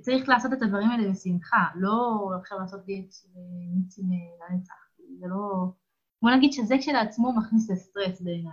צריך 0.00 0.28
לעשות 0.28 0.52
את 0.52 0.62
הדברים 0.62 0.88
האלה 0.88 1.10
בשמחה, 1.10 1.64
לא 1.76 2.28
עכשיו 2.40 2.58
לעשות 2.58 2.84
דיאט 2.84 3.14
מיצים 3.74 4.04
לנצח. 4.50 4.74
זה 5.20 5.26
לא... 5.28 5.72
בוא 6.22 6.30
נגיד 6.30 6.52
שזה 6.52 6.74
כשלעצמו 6.78 7.32
מכניס 7.32 7.70
לסטרס 7.70 8.20
בעיניי. 8.20 8.52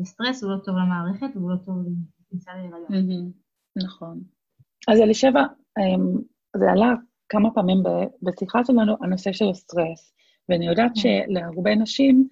וסטרס 0.00 0.42
הוא 0.42 0.52
לא 0.52 0.56
טוב 0.58 0.76
למערכת, 0.76 1.36
והוא 1.36 1.50
לא 1.50 1.56
טוב 1.56 1.76
לכניסה 2.26 2.50
להיריון. 2.54 3.32
נכון. 3.76 4.20
אז 4.88 5.00
אלישבע, 5.00 5.42
אמ, 5.78 6.18
זה 6.56 6.70
עלה 6.70 6.94
כמה 7.28 7.50
פעמים 7.54 7.78
בשיחה 8.22 8.64
שלנו, 8.64 8.96
הנושא 9.02 9.32
של 9.32 9.48
הסטרס. 9.50 10.12
ואני 10.48 10.66
יודעת 10.66 10.92
כן. 10.94 11.00
שלהרבה 11.00 11.74
נשים, 11.74 12.28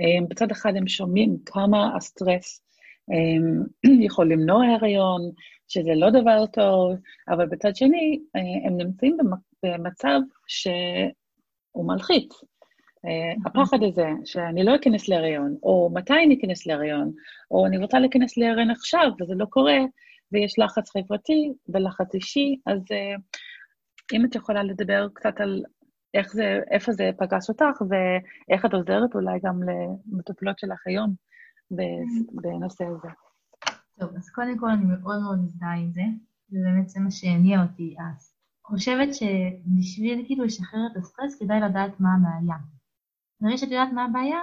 אמ, 0.00 0.28
בצד 0.28 0.50
אחד 0.50 0.72
הם 0.76 0.88
שומעים 0.88 1.38
כמה 1.46 1.96
הסטרס 1.96 2.62
אמ, 3.10 3.62
יכול 4.06 4.32
למנוע 4.32 4.66
הריון, 4.66 5.20
שזה 5.68 5.94
לא 5.94 6.10
דבר 6.10 6.46
טוב, 6.46 6.92
אבל 7.28 7.46
בצד 7.46 7.76
שני, 7.76 8.20
אה, 8.36 8.68
הם 8.68 8.76
נמצאים 8.76 9.16
במצב 9.62 10.20
שהוא 10.46 11.86
מלחיץ. 11.86 12.32
אה. 13.04 13.34
הפחד 13.46 13.82
הזה, 13.82 14.08
שאני 14.24 14.64
לא 14.64 14.76
אכנס 14.76 15.08
להריון, 15.08 15.56
או 15.62 15.90
מתי 15.94 16.14
אני 16.26 16.38
אכנס 16.40 16.66
להריון, 16.66 17.12
או 17.50 17.66
אני 17.66 17.78
רוצה 17.78 17.98
להיכנס 17.98 18.36
להריון 18.36 18.70
עכשיו, 18.70 19.10
וזה 19.20 19.34
לא 19.34 19.44
קורה, 19.44 19.78
ויש 20.32 20.58
לחץ 20.58 20.90
חברתי 20.90 21.52
ולחץ 21.68 22.14
אישי, 22.14 22.56
אז 22.66 22.78
uh, 22.78 23.20
אם 24.12 24.24
את 24.24 24.34
יכולה 24.34 24.62
לדבר 24.62 25.08
קצת 25.14 25.40
על 25.40 25.62
איך 26.14 26.32
זה, 26.32 26.60
איפה 26.70 26.92
זה 26.92 27.10
פגש 27.18 27.48
אותך, 27.48 27.82
ואיך 27.88 28.64
את 28.64 28.74
עוזרת 28.74 29.14
אולי 29.14 29.38
גם 29.44 29.60
למטופלות 29.62 30.58
שלך 30.58 30.86
היום 30.86 31.14
בנושא 32.32 32.84
הזה. 32.84 33.08
טוב, 34.00 34.16
אז 34.16 34.30
קודם 34.30 34.58
כל 34.58 34.70
אני 34.70 34.84
מאוד 34.84 35.22
מאוד 35.22 35.38
מזדהה 35.44 35.74
עם 35.74 35.92
זה, 35.92 36.02
ובאמת 36.50 36.88
זה 36.88 37.00
מה 37.00 37.10
שהניע 37.10 37.62
אותי 37.62 37.96
אז. 37.98 38.32
חושבת 38.64 39.08
שבשביל 39.14 40.24
כאילו 40.26 40.44
לשחרר 40.44 40.80
את 40.92 40.96
הסטרס 40.96 41.38
כדאי 41.38 41.60
לדעת 41.60 42.00
מה 42.00 42.08
הבעיה. 42.14 42.56
ברגע 43.42 43.58
שאת 43.58 43.70
יודעת 43.70 43.92
מה 43.92 44.04
הבעיה, 44.04 44.38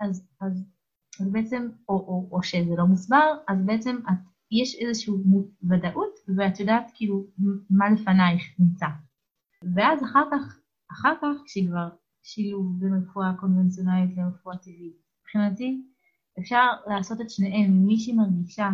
אז, 0.00 0.28
אז, 0.40 0.64
אז 1.20 1.32
בעצם, 1.32 1.68
או, 1.88 1.94
או, 1.94 2.28
או 2.32 2.42
שזה 2.42 2.74
לא 2.76 2.84
מוסבר, 2.84 3.36
אז 3.48 3.66
בעצם 3.66 3.96
את 3.96 4.32
יש 4.50 4.76
איזושהי 4.80 5.14
ודאות, 5.62 6.14
ואת 6.36 6.60
יודעת 6.60 6.90
כאילו 6.94 7.24
מה 7.70 7.90
לפנייך 7.90 8.42
נמצא. 8.58 8.86
ואז 9.74 10.02
אחר 10.04 10.24
כך, 10.32 10.58
אחר 10.92 11.14
כך, 11.22 11.42
כשכבר 11.44 11.88
שילוב 12.22 12.80
בין 12.80 12.94
רפואה 12.94 13.32
קונבנציונלית 13.40 14.16
לרפואה 14.16 14.56
טבעית, 14.56 14.96
מבחינתי 15.20 15.82
אפשר 16.38 16.66
לעשות 16.86 17.20
את 17.20 17.30
שניהם. 17.30 17.70
אם 17.70 17.86
מישהי 17.86 18.12
מרגישה 18.12 18.68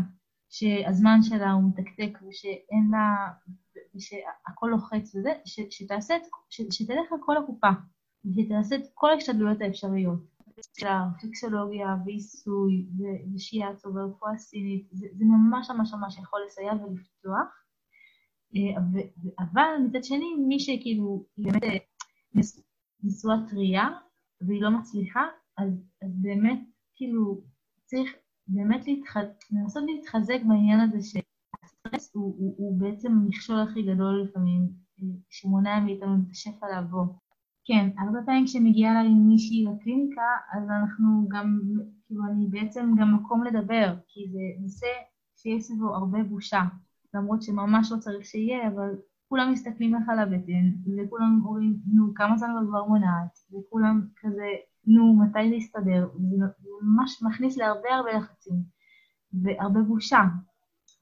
שהזמן 0.49 1.23
שלה 1.23 1.51
הוא 1.51 1.63
מתקתק 1.69 2.19
ושאין 2.29 2.89
לה, 2.91 3.33
ושהכל 3.95 4.69
לוחץ 4.71 5.15
וזה, 5.15 5.33
ש, 5.45 5.61
שתעשה, 5.71 6.15
ש, 6.51 6.63
שתלך 6.71 7.13
על 7.13 7.19
כל 7.21 7.37
הקופה, 7.37 7.69
ושתעשה 8.25 8.77
את 8.77 8.83
כל 8.95 9.11
ההשתדלויות 9.11 9.61
האפשריות. 9.61 10.39
של 10.79 10.87
הרפלקסולוגיה 10.87 11.97
ועיסוי 12.05 12.87
ושיאצו 13.35 13.89
ורפואה 13.95 14.39
סינית, 14.39 14.89
זה, 14.93 15.07
זה 15.13 15.25
ממש 15.25 15.71
ממש 15.71 15.95
ממש 15.95 16.19
יכול 16.19 16.41
לסייע 16.47 16.73
ולפתוח. 16.73 17.65
אה, 18.57 18.83
אבל 19.39 19.87
מצד 19.87 20.05
שני, 20.05 20.35
מי 20.49 20.61
שכאילו 20.61 21.25
באמת 21.39 21.65
אה, 21.65 21.77
נשואה 23.03 23.37
טריה 23.51 23.89
והיא 24.41 24.63
לא 24.63 24.71
מצליחה, 24.71 25.23
אז, 25.59 25.73
אז 26.03 26.23
באמת 26.23 26.61
כאילו 26.95 27.41
צריך 27.85 28.13
באמת 28.49 28.87
להתח... 28.87 29.17
להתחזק 29.87 30.39
בעניין 30.49 30.81
הזה 30.81 30.99
שהסטרס 31.03 32.11
הוא, 32.15 32.35
הוא, 32.39 32.55
הוא 32.59 32.81
בעצם 32.81 33.13
המכשול 33.13 33.61
הכי 33.61 33.83
גדול 33.83 34.25
לפעמים, 34.29 34.69
אה, 35.03 35.07
שמונע 35.31 35.81
מאיתנו 35.81 36.15
את 36.15 36.31
השפע 36.31 36.67
לבוא. 36.79 37.05
כן, 37.69 37.89
הרבה 37.99 38.19
פעמים 38.27 38.45
כשמגיעה 38.45 39.01
אליי 39.01 39.15
מישהי 39.15 39.65
לקליניקה, 39.65 40.23
אז 40.53 40.63
אנחנו 40.63 41.29
גם, 41.29 41.61
כאילו 42.07 42.23
אני 42.25 42.47
בעצם 42.51 42.95
גם 42.99 43.15
מקום 43.15 43.45
לדבר, 43.45 43.95
כי 44.09 44.21
זה 44.33 44.63
נושא 44.63 44.87
שיש 45.37 45.63
סביבו 45.63 45.95
הרבה 45.95 46.23
בושה, 46.23 46.63
למרות 47.15 47.43
שממש 47.43 47.93
לא 47.93 47.97
צריך 47.97 48.25
שיהיה, 48.25 48.69
אבל 48.69 48.89
כולם 49.29 49.53
מסתכלים 49.53 49.95
לך 49.95 50.09
על 50.09 50.19
הבטן, 50.19 50.65
וכולם 50.87 51.41
אומרים, 51.45 51.77
נו, 51.87 52.15
כמה 52.15 52.37
זמן 52.37 52.49
כבר 52.69 52.85
מונעת, 52.85 53.39
וכולם 53.53 54.07
כזה, 54.21 54.47
נו, 54.87 55.17
מתי 55.23 55.49
זה 55.49 55.55
יסתדר, 55.55 56.09
וזה 56.15 56.45
ממש 56.83 57.23
מכניס 57.23 57.57
להרבה 57.57 57.89
הרבה 57.97 58.13
לחצים, 58.13 58.55
והרבה 59.43 59.83
בושה. 59.83 60.23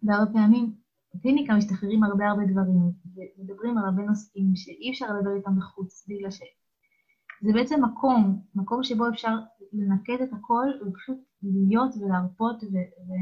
והרבה 0.02 0.32
פעמים 0.32 0.72
בקליניקה 1.14 1.56
משתחררים 1.56 2.04
הרבה 2.04 2.28
הרבה 2.28 2.42
דברים, 2.46 2.92
ומדברים 3.16 3.78
על 3.78 3.84
הרבה 3.84 4.02
נושאים 4.02 4.56
שאי 4.56 4.90
אפשר 4.90 5.06
לדבר 5.12 5.36
איתם 5.36 5.56
בחוץ, 5.56 6.06
בגלל 6.08 6.30
ש... 6.30 6.40
זה 7.42 7.52
בעצם 7.52 7.84
מקום, 7.84 8.40
מקום 8.54 8.82
שבו 8.82 9.08
אפשר 9.08 9.36
לנקד 9.72 10.22
את 10.22 10.32
הכל 10.32 10.66
ופשוט 10.86 11.18
להיות 11.42 11.94
ולהרפות, 11.96 12.64
ו... 12.64 12.76
ו... 13.06 13.12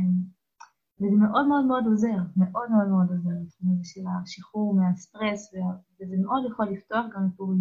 וזה 1.01 1.17
מאוד 1.17 1.47
מאוד 1.47 1.65
מאוד 1.65 1.87
עוזר, 1.87 2.17
מאוד 2.37 2.71
מאוד 2.71 2.89
מאוד 2.89 3.11
עוזר, 3.11 3.31
בתחום 3.45 3.73
הזה 3.73 3.85
של 3.85 4.01
השחרור 4.23 4.75
מהסטרס, 4.75 5.55
ו... 5.55 5.57
וזה 6.01 6.17
מאוד 6.23 6.45
יכול 6.51 6.67
לפתוח 6.67 7.07
גם 7.15 7.29
את 7.35 7.41
אורי. 7.41 7.57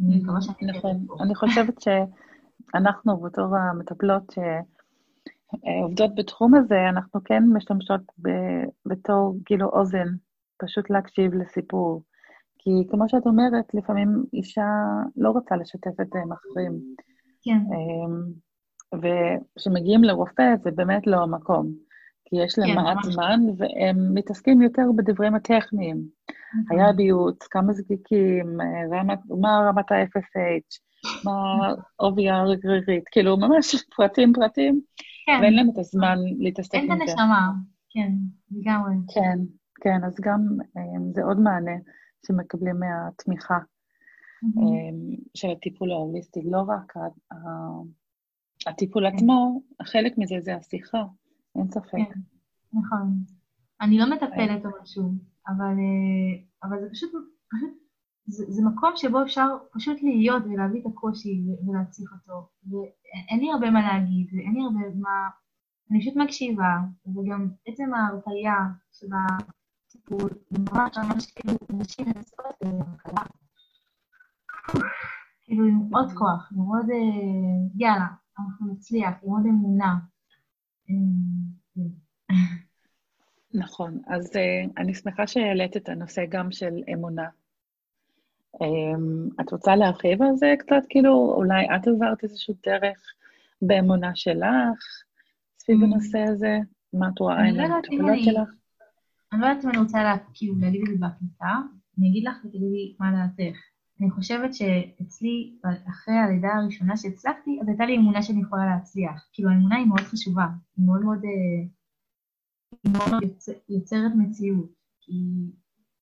נכון, 0.00 1.06
אני 1.20 1.34
חושבת 1.34 1.74
שאנחנו 1.80 3.20
בתור 3.20 3.56
המטפלות 3.56 4.34
שעובדות 5.50 6.14
בתחום 6.14 6.54
הזה, 6.54 6.88
אנחנו 6.88 7.24
כן 7.24 7.42
משתמשות. 7.56 8.00
בתור 8.86 9.36
כאילו 9.44 9.68
אוזן, 9.68 10.06
פשוט 10.64 10.90
להקשיב 10.90 11.34
לסיפור. 11.34 12.02
כי 12.58 12.70
כמו 12.90 13.08
שאת 13.08 13.26
אומרת, 13.26 13.74
לפעמים 13.74 14.24
אישה 14.32 14.68
לא 15.16 15.30
רוצה 15.30 15.56
לשתף 15.56 16.00
את 16.00 16.06
זה 16.12 16.18
עם 16.18 16.32
אחרים. 16.32 16.72
כן. 17.42 17.58
אמ, 17.72 18.32
וכשמגיעים 19.02 20.04
לרופא 20.04 20.54
זה 20.62 20.70
באמת 20.70 21.06
לא 21.06 21.22
המקום, 21.22 21.72
כי 22.24 22.36
יש 22.36 22.58
להם 22.58 22.68
כן, 22.68 22.74
מעט 22.74 22.96
ממש. 22.96 23.14
זמן 23.14 23.40
והם 23.56 24.14
מתעסקים 24.14 24.62
יותר 24.62 24.82
בדברים 24.96 25.34
הטכניים. 25.34 26.02
נכון. 26.64 26.78
היה 26.78 26.92
ביוט, 26.92 27.44
כמה 27.50 27.72
זגיקים, 27.72 28.58
רמת, 28.92 29.18
מה 29.40 29.68
רמת 29.68 29.92
ה-FSH, 29.92 30.78
מה 31.24 31.68
עובי 31.96 32.30
הרגרירית, 32.30 33.04
כאילו 33.12 33.36
ממש 33.36 33.74
פרטים 33.96 34.32
פרטים, 34.32 34.80
כן. 35.26 35.38
ואין 35.42 35.54
להם 35.54 35.70
את 35.72 35.78
הזמן 35.78 36.18
להתעסק 36.38 36.74
עם 36.74 36.86
זה. 36.86 36.92
אין 36.92 37.02
את 37.02 37.08
הנשמה, 37.08 37.50
כן, 37.90 38.12
לגמרי. 38.50 38.94
כן, 39.14 39.38
כן, 39.82 40.04
אז 40.06 40.16
גם 40.20 40.40
אמ, 40.76 41.12
זה 41.14 41.22
עוד 41.22 41.40
מענה. 41.40 41.76
שמקבלים 42.26 42.76
מהתמיכה 42.80 43.58
mm-hmm. 43.58 45.20
של 45.34 45.50
הטיפול 45.50 45.90
ההוליסטי. 45.90 46.40
לא 46.44 46.62
רק 46.68 46.92
הטיפול. 48.66 49.06
עצמו, 49.06 49.62
חלק 49.82 50.18
מזה 50.18 50.34
זה 50.40 50.56
השיחה, 50.56 51.04
אין 51.56 51.70
ספק. 51.70 51.90
כן, 51.92 52.20
נכון. 52.72 53.24
אני 53.80 53.98
לא 53.98 54.10
מטפלת 54.10 54.64
או 54.64 54.70
משהו, 54.82 55.12
אבל, 55.48 55.74
אה, 55.78 56.68
אבל 56.68 56.80
זה 56.80 56.90
פשוט, 56.90 57.12
זה, 58.26 58.44
זה 58.48 58.62
מקום 58.64 58.92
שבו 58.96 59.22
אפשר 59.22 59.46
פשוט 59.72 60.02
להיות 60.02 60.42
ולהביא 60.44 60.80
את 60.80 60.86
הקושי 60.86 61.42
ולהציף 61.66 62.08
אותו. 62.12 62.48
ואין 62.66 63.40
לי 63.40 63.52
הרבה 63.52 63.70
מה 63.70 63.80
להגיד, 63.82 64.26
ואין 64.32 64.54
לי 64.54 64.60
הרבה 64.62 64.94
מה... 65.00 65.28
אני 65.90 66.00
פשוט 66.00 66.16
מקשיבה, 66.16 66.76
וגם 67.06 67.48
עצם 67.66 67.94
ההרפאיה 67.94 68.56
שבה 68.92 69.18
טיפול, 70.02 70.30
ממש 70.50 70.96
ממש 70.96 71.26
כאילו 71.30 71.58
נשים 71.70 72.06
מנסות 72.06 72.46
להקלה. 72.62 73.22
כאילו 75.42 75.64
עם 75.66 75.78
עוד 75.92 76.12
כוח, 76.12 76.52
עם 76.52 76.58
עוד 76.58 76.86
יאללה, 77.76 78.06
אנחנו 78.38 78.72
נצליח, 78.72 79.14
עם 79.22 79.30
עוד 79.30 79.46
אמונה. 79.46 79.94
נכון, 83.54 84.00
אז 84.06 84.30
אני 84.76 84.94
שמחה 84.94 85.26
שהעלית 85.26 85.76
את 85.76 85.88
הנושא 85.88 86.22
גם 86.28 86.52
של 86.52 86.74
אמונה. 86.92 87.28
את 89.40 89.52
רוצה 89.52 89.76
להרחיב 89.76 90.22
על 90.22 90.36
זה 90.36 90.54
קצת? 90.58 90.82
כאילו, 90.88 91.34
אולי 91.36 91.66
את 91.76 91.88
עברת 91.88 92.22
איזושהי 92.22 92.54
דרך 92.66 92.98
באמונה 93.62 94.10
שלך 94.14 95.04
סביב 95.58 95.82
הנושא 95.82 96.18
הזה? 96.18 96.58
מה 96.92 97.08
את 97.08 97.18
רואה 97.18 97.42
עם 97.42 97.60
המטופלות 97.60 98.18
שלך? 98.24 98.48
אני 99.32 99.40
לא 99.40 99.46
יודעת 99.46 99.64
אם 99.64 99.70
אני 99.70 99.78
רוצה 99.78 100.02
לה, 100.02 100.16
כאילו 100.34 100.54
להגיד 100.58 100.80
את 100.80 100.88
זה 100.88 100.98
בהקלטה, 101.00 101.52
אני 101.98 102.10
אגיד 102.10 102.24
לך 102.28 102.36
ותגידי 102.44 102.70
לי 102.70 102.96
מה 103.00 103.12
דעתך. 103.12 103.58
אני 104.00 104.10
חושבת 104.10 104.54
שאצלי, 104.54 105.58
אחרי 105.90 106.14
הלידה 106.14 106.48
הראשונה 106.54 106.96
שהצלחתי, 106.96 107.58
אז 107.62 107.68
הייתה 107.68 107.86
לי 107.86 107.96
אמונה 107.96 108.22
שאני 108.22 108.40
יכולה 108.40 108.66
להצליח. 108.66 109.28
כאילו 109.32 109.50
האמונה 109.50 109.76
היא 109.76 109.86
מאוד 109.86 110.00
חשובה, 110.00 110.46
היא 110.76 110.86
מאוד 110.86 111.00
מאוד, 111.04 111.24
אה, 111.24 111.68
היא 112.84 112.92
מאוד 112.92 113.22
יוצר, 113.22 113.52
יוצרת 113.68 114.12
מציאות. 114.18 114.70
כי 115.00 115.12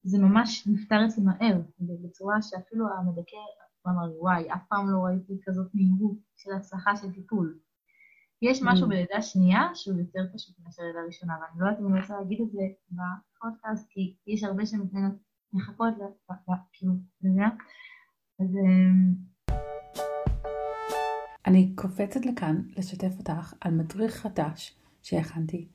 זה 0.03 0.19
ממש 0.19 0.67
נפתר 0.67 1.07
אצלי 1.07 1.25
מהר, 1.25 1.61
בצורה 1.81 2.43
שאפילו 2.43 2.89
המדכא 2.89 3.37
אמר, 3.89 4.21
וואי, 4.21 4.53
אף 4.53 4.63
פעם 4.69 4.91
לא 4.91 4.99
ראיתי 4.99 5.33
כזאת 5.45 5.75
מהירות 5.75 6.19
של 6.37 6.53
הצלחה 6.53 6.97
של 6.97 7.13
טיפול. 7.13 7.59
יש 8.43 8.61
משהו 8.63 8.87
mm. 8.87 8.89
בלידה 8.89 9.23
שנייה 9.23 9.69
שהוא 9.75 9.99
יותר 9.99 10.21
פשוט 10.35 10.55
מאשר 10.65 10.83
לידה 10.83 10.99
ראשונה, 11.07 11.33
ואני 11.33 11.61
לא 11.61 11.67
יודעת 11.67 11.81
אם 11.81 11.93
אני 11.93 12.01
רוצה 12.01 12.15
להגיד 12.15 12.41
את 12.41 12.51
זה 12.51 12.63
בפודקאסט, 12.91 13.87
כי 13.91 14.15
יש 14.27 14.45
הרבה 14.45 14.67
שמחכות, 14.67 15.95
כאילו, 16.73 16.93
מבינה? 17.23 17.51
אז... 18.41 18.57
אמ, 18.57 19.15
אני 21.47 21.73
קופצת 21.75 22.27
לכאן 22.27 22.63
לשתף 22.77 23.19
אותך 23.19 23.55
על 23.61 23.75
מדריך 23.75 24.15
חדש 24.15 24.79
שהכנתי. 25.03 25.69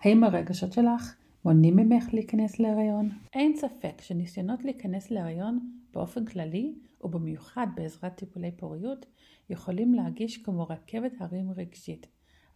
האם 0.00 0.24
הרגשות 0.24 0.72
שלך 0.72 1.14
מונעים 1.44 1.76
ממך 1.76 2.04
להיכנס 2.12 2.60
להיריון? 2.60 3.08
אין 3.32 3.56
ספק 3.56 4.00
שניסיונות 4.00 4.64
להיכנס 4.64 5.10
להיריון 5.10 5.79
באופן 5.92 6.24
כללי, 6.24 6.74
ובמיוחד 7.00 7.66
בעזרת 7.74 8.14
טיפולי 8.14 8.52
פוריות, 8.56 9.06
יכולים 9.50 9.94
להגיש 9.94 10.42
כמו 10.42 10.66
רכבת 10.68 11.12
הרים 11.20 11.50
רגשית. 11.50 12.06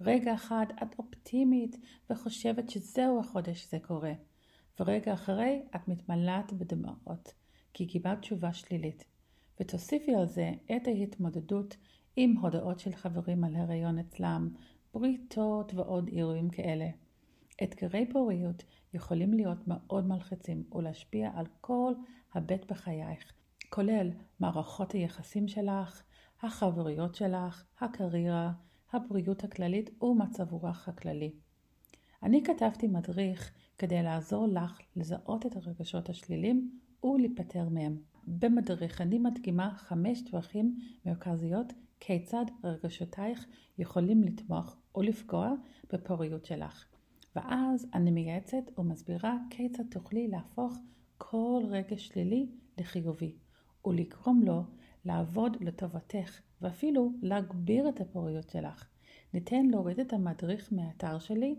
רגע 0.01 0.35
אחד 0.35 0.67
את 0.83 0.99
אופטימית 0.99 1.77
וחושבת 2.11 2.71
שזהו 2.71 3.21
החודש 3.21 3.63
שזה 3.63 3.79
קורה, 3.79 4.13
ורגע 4.81 5.13
אחרי 5.13 5.63
את 5.77 5.89
מתמלאת 5.89 6.53
בדמעות, 6.53 7.35
כי 7.73 7.87
קיבלת 7.87 8.21
תשובה 8.21 8.53
שלילית. 8.53 9.05
ותוסיפי 9.61 10.15
על 10.15 10.27
זה 10.27 10.53
את 10.77 10.87
ההתמודדות 10.87 11.77
עם 12.17 12.37
הודעות 12.37 12.79
של 12.79 12.93
חברים 12.93 13.45
על 13.45 13.57
הריון 13.57 13.99
אצלם, 13.99 14.49
בריתות 14.95 15.75
ועוד 15.75 16.09
אירועים 16.09 16.51
כאלה. 16.51 16.89
אתגרי 17.63 18.07
פוריות 18.13 18.65
יכולים 18.95 19.35
להיות 19.35 19.59
מאוד 19.67 20.07
מלחיצים 20.07 20.65
ולהשפיע 20.73 21.31
על 21.35 21.47
כל 21.61 21.93
הבט 22.35 22.71
בחייך, 22.71 23.33
כולל 23.69 24.11
מערכות 24.41 24.93
היחסים 24.93 25.49
שלך, 25.49 26.03
החבריות 26.43 27.15
שלך, 27.15 27.65
הקריירה, 27.81 28.53
הבריאות 28.93 29.45
הכללית 29.45 30.03
ומצב 30.03 30.53
רוח 30.53 30.89
הכללי. 30.89 31.33
אני 32.23 32.43
כתבתי 32.45 32.87
מדריך 32.87 33.53
כדי 33.79 34.03
לעזור 34.03 34.47
לך 34.47 34.79
לזהות 34.97 35.47
את 35.47 35.57
הרגשות 35.57 36.09
השלילים 36.09 36.79
ולהיפטר 37.05 37.69
מהם. 37.69 37.99
במדריך 38.27 39.01
אני 39.01 39.19
מדגימה 39.19 39.75
חמש 39.77 40.23
דרכים 40.23 40.79
מרכזיות 41.07 41.73
כיצד 42.01 42.45
רגשותייך 42.65 43.47
יכולים 43.79 44.23
לתמוך 44.23 44.77
או 44.95 45.03
לפגוע 45.03 45.53
בפוריות 45.93 46.45
שלך. 46.45 46.87
ואז 47.37 47.87
אני 47.95 48.11
מייעצת 48.11 48.79
ומסבירה 48.79 49.37
כיצד 49.51 49.85
תוכלי 49.91 50.29
להפוך 50.29 50.79
כל 51.19 51.63
רגש 51.69 52.09
שלילי 52.09 52.47
לחיובי, 52.79 53.35
ולגרום 53.87 54.43
לו 54.43 54.63
לעבוד 55.05 55.57
לטובתך 55.61 56.41
ואפילו 56.61 57.13
להגביר 57.23 57.89
את 57.89 58.01
הפוריות 58.01 58.51
שלך. 58.51 58.89
ניתן 59.35 59.67
להוריד 59.67 60.01
את 60.01 60.13
המדריך 60.13 60.73
מהאתר 60.73 61.19
שלי 61.19 61.57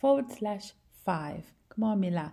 forward 0.00 0.30
slash 0.30 0.72
five, 1.06 1.44
כמו 1.70 1.92
המילה 1.92 2.28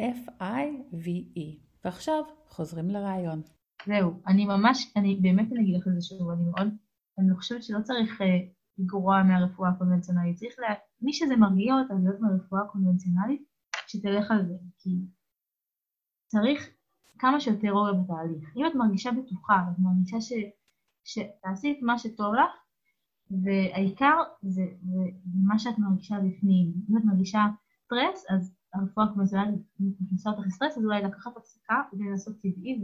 F-I-V-E. 0.00 1.58
ועכשיו 1.84 2.22
חוזרים 2.48 2.90
לרעיון. 2.90 3.42
זהו, 3.86 4.12
אני 4.26 4.44
ממש, 4.44 4.92
אני 4.96 5.14
באמת 5.14 5.52
אגיד 5.52 5.76
לך 5.76 5.88
את 5.88 5.94
זה 5.94 6.02
שוב, 6.02 6.30
אני 6.30 6.44
מאוד, 6.44 6.68
אני 7.18 7.34
חושבת 7.36 7.62
שלא 7.62 7.78
צריך 7.82 8.20
uh, 8.20 8.24
לגרוע 8.78 9.22
מהרפואה 9.22 9.68
הקונבנציונלית, 9.70 10.36
צריך 10.36 10.54
לה... 10.58 10.74
מי 11.02 11.12
שזה 11.12 11.36
מרגיע 11.36 11.74
אותה 11.74 11.94
להיות 11.94 12.20
מהרפואה 12.20 12.62
הקונבנציונלית, 12.62 13.42
שתלך 13.86 14.30
על 14.30 14.46
זה, 14.46 14.54
כי 14.78 14.90
צריך 16.26 16.70
כמה 17.18 17.40
שיותר 17.40 17.70
רוגע 17.70 17.92
בתהליך. 17.92 18.56
אם 18.56 18.66
את 18.66 18.74
מרגישה 18.74 19.10
בטוחה, 19.12 19.64
את 19.72 19.78
מרגישה 19.78 20.20
ש... 20.20 20.32
שתעשי 21.04 21.72
את 21.72 21.82
מה 21.82 21.98
שטוב 21.98 22.34
לך, 22.34 22.50
והעיקר 23.42 24.16
זה, 24.42 24.62
זה, 24.82 25.02
זה 25.32 25.38
מה 25.44 25.58
שאת 25.58 25.78
מרגישה 25.78 26.16
בפנים. 26.16 26.72
אם 26.90 26.96
את 26.98 27.04
מרגישה 27.04 27.40
סטרס, 27.84 28.24
אז 28.30 28.54
הרפואה 28.74 29.06
הקונבנציונלית 29.06 29.60
מכניסה 29.80 30.30
אותך 30.30 30.46
לסטרס, 30.46 30.78
אז 30.78 30.84
אולי 30.84 31.02
לקחת 31.02 31.36
הפסקה 31.36 31.82
ולנסות 31.92 32.36
טבעי, 32.36 32.82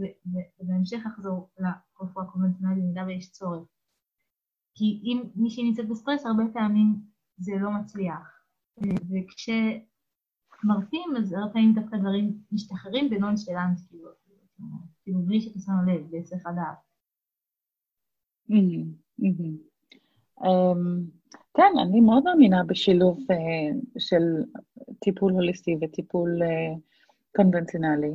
ובהמשך 0.59 0.99
לחזור 1.05 1.49
לרפואה 1.59 2.25
הקונבנציונלית 2.25 2.83
במידה 2.83 3.03
ויש 3.07 3.31
צורך. 3.31 3.67
כי 4.73 5.01
אם 5.03 5.23
מישהי 5.35 5.63
נמצאת 5.63 5.89
בסטרס, 5.89 6.25
הרבה 6.25 6.43
פעמים 6.53 6.95
זה 7.37 7.51
לא 7.59 7.71
מצליח. 7.71 8.41
וכשמרפים, 8.81 9.83
אז 11.17 11.33
הרבה 11.33 11.53
פעמים 11.53 11.73
דווקא 11.73 11.97
דברים 11.97 12.37
משתחררים 12.51 13.09
בנונשלנט, 13.09 13.79
כאילו, 13.89 14.09
כאילו 15.03 15.21
בלי 15.21 15.41
שאתה 15.41 15.59
שם 15.59 15.71
לב, 15.87 16.11
בהיסח 16.11 16.47
הדעת. 16.47 16.77
אמ, 20.43 21.05
כן, 21.53 21.71
אני 21.81 22.01
מאוד 22.01 22.23
מאמינה 22.23 22.63
בשילוב 22.63 23.19
אה, 23.31 23.35
של 23.99 24.23
טיפול 24.99 25.33
הוליסטי 25.33 25.75
וטיפול 25.81 26.39
אה, 26.43 26.75
קונבנציונלי. 27.35 28.11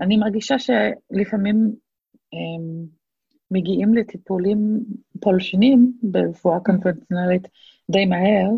אני, 0.00 0.16
מרגישה 0.16 0.54
שלפעמים 0.58 1.76
אמ, 2.32 2.86
מגיעים 3.50 3.94
לטיפולים 3.94 4.80
פולשנים 5.20 5.92
ברפואה 6.02 6.60
קונבנציונלית 6.60 7.48
די 7.90 8.06
מהר. 8.06 8.48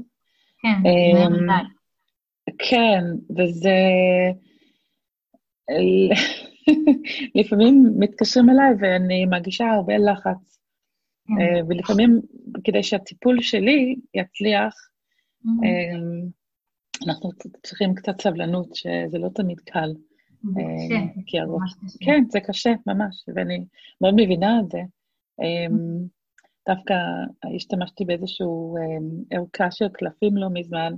כן, 0.58 0.82
מהר 0.82 1.28
מדי. 1.28 1.68
כן, 2.58 3.04
וזה... 3.38 3.78
לפעמים 7.34 7.92
מתקשרים 7.98 8.50
אליי 8.50 8.74
ואני 8.80 9.26
מרגישה 9.26 9.70
הרבה 9.70 9.98
לחץ 9.98 10.58
כן. 11.26 11.40
אה, 11.40 11.60
ולפעמים, 11.68 12.20
כדי 12.64 12.82
שהטיפול 12.82 13.40
שלי 13.40 13.96
יצליח, 14.14 14.74
אה, 15.64 15.98
אנחנו 17.06 17.30
צריכים 17.62 17.94
קצת 17.94 18.20
סבלנות, 18.20 18.74
שזה 18.74 19.18
לא 19.18 19.28
תמיד 19.34 19.60
קל. 19.60 19.92
אה, 20.46 21.06
כן, 22.00 22.24
זה 22.28 22.40
קשה, 22.40 22.72
ממש, 22.86 23.24
ואני 23.34 23.64
מאוד 24.00 24.14
מבינה 24.16 24.60
את 24.60 24.70
זה. 24.70 24.80
דווקא 26.68 26.94
השתמשתי 27.56 28.04
באיזושהי 28.04 28.46
ערכה 29.30 29.70
של 29.70 29.88
קלפים 29.88 30.36
לא 30.36 30.48
מזמן, 30.52 30.92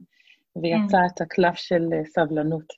ויצא 0.56 0.98
כן. 0.98 1.06
את 1.14 1.20
הקלף 1.20 1.54
של 1.54 1.82
סבלנות. 2.04 2.72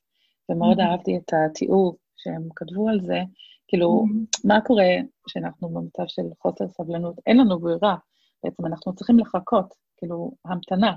ומאוד 0.49 0.81
אהבתי 0.81 1.17
את 1.17 1.33
התיאור 1.33 1.97
שהם 2.17 2.43
כתבו 2.57 2.89
על 2.89 3.01
זה, 3.07 3.21
כאילו, 3.69 4.05
mm-hmm. 4.07 4.41
מה 4.45 4.61
קורה 4.61 4.91
כשאנחנו 5.25 5.69
במצב 5.69 6.03
של 6.07 6.23
חוסר 6.43 6.69
סבלנות? 6.69 7.15
אין 7.27 7.37
לנו 7.37 7.61
ברירה, 7.61 7.97
בעצם 8.45 8.67
אנחנו 8.67 8.95
צריכים 8.95 9.19
לחכות, 9.19 9.75
כאילו, 9.97 10.33
המתנה. 10.45 10.93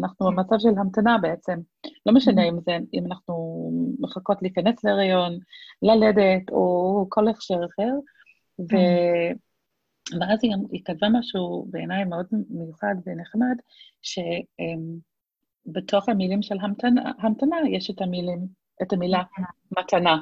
אנחנו 0.00 0.26
כן. 0.26 0.36
במצב 0.36 0.56
של 0.58 0.68
המתנה 0.78 1.18
בעצם. 1.18 1.60
לא 2.06 2.14
משנה. 2.14 2.48
אם 2.48 2.60
זה, 2.60 2.78
אם 2.94 3.06
אנחנו 3.06 3.70
מחכות 4.00 4.42
להיכנס 4.42 4.84
להריון, 4.84 5.38
ללדת, 5.82 6.50
או 6.50 7.06
כל 7.08 7.28
הכשר 7.28 7.60
אחר. 7.64 7.92
ו... 8.58 8.62
Mm-hmm. 8.62 9.38
ואז 10.20 10.38
היא, 10.42 10.54
היא 10.72 10.82
כתבה 10.84 11.08
משהו 11.08 11.66
בעיניי 11.70 12.04
מאוד 12.04 12.26
מיוחד 12.50 12.94
ונחמד, 13.06 13.56
שבתוך 15.72 16.08
המילים 16.08 16.42
של 16.42 16.56
המתנה, 16.60 17.12
המתנה 17.18 17.56
יש 17.70 17.90
את 17.90 18.00
המילים, 18.00 18.46
את 18.82 18.92
המילה 18.92 19.22
מתנה. 19.78 20.18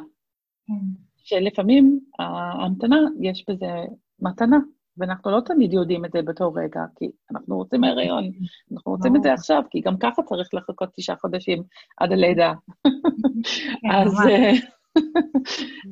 כן. 0.67 0.75
שלפעמים 1.17 2.01
ההמתנה, 2.19 2.97
יש 3.21 3.45
בזה 3.49 3.71
מתנה, 4.21 4.57
ואנחנו 4.97 5.31
לא 5.31 5.41
תמיד 5.41 5.73
יודעים 5.73 6.05
את 6.05 6.13
זה 6.13 6.23
באותו 6.23 6.53
רגע, 6.53 6.81
כי 6.97 7.11
אנחנו 7.31 7.57
רוצים 7.57 7.85
הריון, 7.85 8.25
אנחנו 8.73 8.93
רוצים 8.93 9.17
את 9.17 9.23
זה 9.23 9.33
עכשיו, 9.33 9.63
כי 9.71 9.81
גם 9.81 9.97
ככה 9.97 10.23
צריך 10.23 10.49
לחכות 10.55 10.89
תשעה 10.97 11.17
חודשים 11.17 11.63
עד 11.97 12.13
הלידה. 12.13 12.53
כן, 13.83 13.91
אז... 13.91 14.13
אה, 14.27 14.53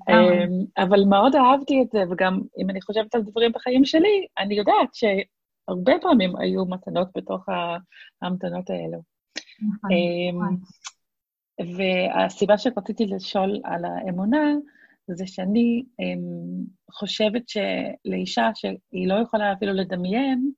אמ, 0.09 0.65
אבל 0.79 1.05
מאוד 1.05 1.37
אהבתי 1.37 1.83
את 1.83 1.91
זה, 1.93 2.03
וגם 2.11 2.41
אם 2.59 2.71
אני 2.71 2.81
חושבת 2.81 3.15
על 3.15 3.23
דברים 3.23 3.53
בחיים 3.53 3.85
שלי, 3.85 4.27
אני 4.39 4.55
יודעת 4.55 4.95
שהרבה 4.95 5.93
פעמים 6.03 6.37
היו 6.37 6.65
מתנות 6.65 7.09
בתוך 7.17 7.49
ההמתנות 8.23 8.71
האלו. 8.71 9.03
נכון, 9.63 9.91
אמ, 9.91 10.43
נכון. 10.43 10.57
והסיבה 11.79 12.59
שרציתי 12.59 13.07
לשאול 13.07 13.61
על 13.65 13.85
האמונה, 13.85 14.55
זה 15.09 15.27
שאני 15.27 15.85
אמ, 16.01 16.65
חושבת 16.91 17.43
שלאישה 17.49 18.51
שהיא 18.55 19.09
לא 19.09 19.15
יכולה 19.15 19.53
אפילו 19.53 19.73
לדמיין, 19.73 20.51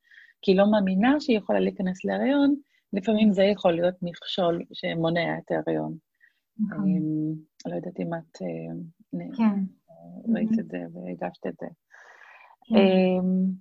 כי 0.42 0.50
היא 0.50 0.59
לא 0.59 0.70
מאמינה 0.70 1.20
שהיא 1.20 1.38
יכולה 1.38 1.61
להיכנס 1.61 2.05
להריון, 2.05 2.55
לפעמים 2.92 3.33
זה 3.33 3.42
יכול 3.42 3.72
להיות 3.72 3.94
מכשול 4.02 4.62
שמונע 4.72 5.38
את 5.38 5.50
ההריון. 5.50 5.96
נכון. 6.59 6.85
אמ, 6.85 7.35
לא 7.70 7.76
יודעת 7.76 8.00
אם 8.00 8.14
את 8.14 8.42
אה, 8.42 9.37
כן. 9.37 9.61
ראית 10.35 10.59
את 10.59 10.68
זה 10.68 10.78
והגשת 10.94 11.46
את 11.46 11.55
זה. 11.61 11.66
כן. 12.68 12.76
אמ, 12.76 13.52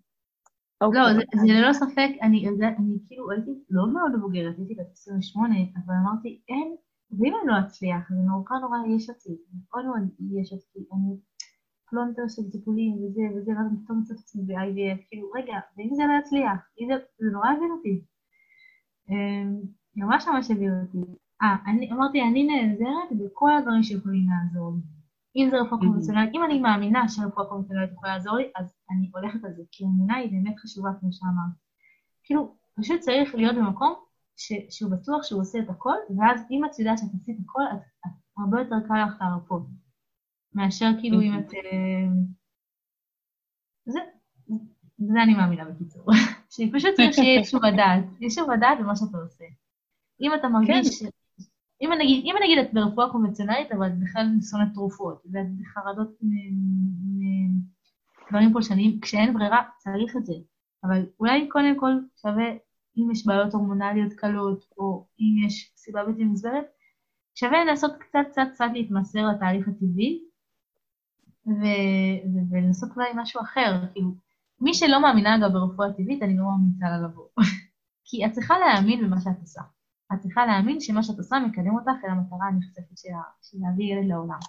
אוקיי. 0.81 1.01
לא, 1.01 1.41
זה 1.41 1.53
ללא 1.53 1.73
ספק, 1.73 2.09
אני 2.21 2.47
כאילו 3.07 3.31
הייתי 3.31 3.51
לא 3.69 3.93
מאוד 3.93 4.15
מבוגרת, 4.15 4.57
הייתי 4.57 4.75
בת 4.75 4.91
28, 4.91 5.55
אבל 5.85 5.95
אמרתי, 6.03 6.41
אין 6.49 6.75
ואם 7.19 7.33
אני 7.35 7.47
לא 7.47 7.53
אצליח, 7.67 8.09
זה 8.09 8.15
נורא 8.15 8.59
נורא 8.61 8.77
יש 8.95 9.09
אותי, 9.09 9.37
מאוד 9.53 9.85
מאוד 9.85 10.09
יש 10.41 10.53
אותי, 10.53 10.79
אני 10.93 11.17
פלונטר 11.89 12.21
של 12.27 12.51
טיפולים 12.51 12.93
וזה 12.93 13.21
וזה, 13.35 13.51
ואז 13.51 13.67
פתאום 13.83 13.97
מוצאת 13.97 14.17
עצמי 14.17 14.43
ב-IVF, 14.47 14.99
כאילו, 15.09 15.31
רגע, 15.35 15.53
ואם 15.77 15.89
זה 15.95 16.03
לא 16.07 16.13
יצליח, 16.19 16.59
זה 17.19 17.31
נורא 17.31 17.49
הבין 17.49 17.71
אותי. 17.71 18.01
אמ, 19.09 19.61
ממש 19.95 20.27
ממש 20.27 20.51
הבין 20.51 20.81
אותי. 20.81 21.11
אה, 21.41 21.55
אני 21.67 21.91
אמרתי, 21.91 22.21
אני 22.21 22.43
נעזרת 22.43 23.09
בכל 23.19 23.57
הדברים 23.57 23.83
שיכולים 23.83 24.25
לעזור 24.29 24.73
לי. 24.75 24.81
אם 25.35 25.49
זה 25.49 25.61
רפואה 25.61 25.79
קונבנציונלית, 25.79 26.29
אם 26.33 26.43
אני 26.43 26.59
מאמינה 26.59 27.09
שרפואה 27.09 27.45
קונבנציונלית 27.45 27.91
יכולה 27.91 28.13
לעזור 28.13 28.35
לי, 28.35 28.51
אז 28.55 28.75
אני 28.91 29.11
הולכת 29.13 29.43
על 29.43 29.53
זה, 29.53 29.63
כי 29.71 29.83
אמונה 29.83 30.15
היא 30.15 30.31
באמת 30.31 30.59
חשובה, 30.59 30.89
כמו 30.99 31.09
שאמרת. 31.11 31.55
כאילו, 32.23 32.55
פשוט 32.79 32.99
צריך 32.99 33.35
להיות 33.35 33.55
במקום 33.55 33.93
ש, 34.41 34.51
שהוא 34.69 34.91
בטוח 34.91 35.23
שהוא 35.23 35.41
עושה 35.41 35.59
את 35.59 35.69
הכל, 35.69 35.95
ואז 36.17 36.41
אם 36.51 36.65
את 36.65 36.79
יודעת 36.79 36.97
שאת 36.97 37.09
עשית 37.21 37.37
הכל, 37.43 37.61
את, 37.73 37.81
את 38.05 38.11
הרבה 38.37 38.59
יותר 38.59 38.75
קל 38.87 39.03
לך 39.05 39.21
להרפות, 39.21 39.61
מאשר 40.53 40.89
כאילו 40.99 41.21
אם 41.21 41.39
את... 41.39 41.53
אה, 41.53 42.07
זה, 43.85 43.99
זה 44.97 45.23
אני 45.23 45.33
מאמינה 45.33 45.65
בקיצור. 45.65 46.05
שפשוט 46.55 46.93
צריך 46.95 47.13
שיהיה 47.13 47.39
איזשהו 47.39 47.59
הדעת, 47.65 48.03
איזשהו 48.21 48.51
הדעת 48.51 48.79
במה 48.79 48.95
שאתה 48.95 49.17
עושה. 49.17 49.45
אם 50.21 50.31
אתה 50.35 50.47
מרגיש... 50.47 51.03
כן. 51.03 51.09
אם 51.81 51.89
נגיד, 51.99 52.23
אם 52.25 52.35
נגיד 52.43 52.57
את 52.57 52.73
ברפואה 52.73 53.11
קונבנציונלית, 53.11 53.71
אבל 53.71 53.87
את 53.87 53.99
בכלל 53.99 54.27
שונאת 54.49 54.73
תרופות, 54.73 55.23
ואת 55.31 55.47
בחרדות 55.59 56.19
מדברים 58.25 58.53
פולשניים, 58.53 58.99
כשאין 59.01 59.33
ברירה, 59.33 59.61
צריך 59.77 60.15
את 60.17 60.25
זה. 60.25 60.33
אבל 60.83 61.05
אולי 61.19 61.49
קודם 61.49 61.79
כל 61.79 61.91
שווה 62.21 62.45
אם 62.97 63.11
יש 63.11 63.25
בעיות 63.25 63.53
הורמונליות 63.53 64.13
קלות, 64.13 64.65
או 64.77 65.07
אם 65.19 65.45
יש 65.47 65.71
סיבה 65.75 66.05
בלתי 66.05 66.23
מוסברת, 66.23 66.65
שווה 67.35 67.65
לנסות 67.65 67.91
קצת 67.99 68.19
קצת 68.31 68.41
קצת 68.53 68.65
להתמסר 68.73 69.19
לתהליך 69.27 69.67
הטבעי, 69.67 70.23
ו- 71.47 72.51
ולנסות 72.51 72.89
אולי 72.95 73.09
משהו 73.15 73.41
אחר, 73.41 73.87
כאילו, 73.93 74.11
מי 74.61 74.73
שלא 74.73 75.01
מאמינה 75.01 75.35
אגב 75.35 75.53
ברפואה 75.53 75.93
טבעית, 75.93 76.23
אני 76.23 76.37
לא 76.37 76.43
ממליצה 76.43 76.85
לה 76.89 77.07
לבוא. 77.07 77.27
כי 78.05 78.25
את 78.25 78.31
צריכה 78.31 78.59
להאמין 78.59 79.05
במה 79.05 79.21
שאת 79.21 79.39
עושה. 79.41 79.61
את 80.13 80.19
צריכה 80.19 80.45
להאמין 80.45 80.79
שמה 80.79 81.03
שאת 81.03 81.17
עושה 81.17 81.35
מקדם 81.39 81.75
אותך 81.75 82.03
אל 82.05 82.09
המטרה 82.09 82.47
הנכספת 82.47 82.97
של 83.41 83.57
להביא 83.61 83.93
ילד 83.93 84.09
לעולם. 84.09 84.39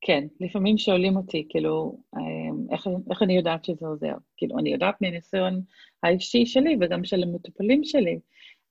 כן, 0.00 0.26
לפעמים 0.40 0.78
שואלים 0.78 1.16
אותי, 1.16 1.46
כאילו, 1.48 1.98
אמ, 2.16 2.66
איך, 2.70 2.86
איך 3.10 3.22
אני 3.22 3.36
יודעת 3.36 3.64
שזה 3.64 3.86
עוזר? 3.86 4.14
כאילו, 4.36 4.58
אני 4.58 4.72
יודעת 4.72 4.94
מהניסיון 5.00 5.60
האישי 6.02 6.46
שלי 6.46 6.76
וגם 6.80 7.04
של 7.04 7.22
המטופלים 7.22 7.84
שלי, 7.84 8.18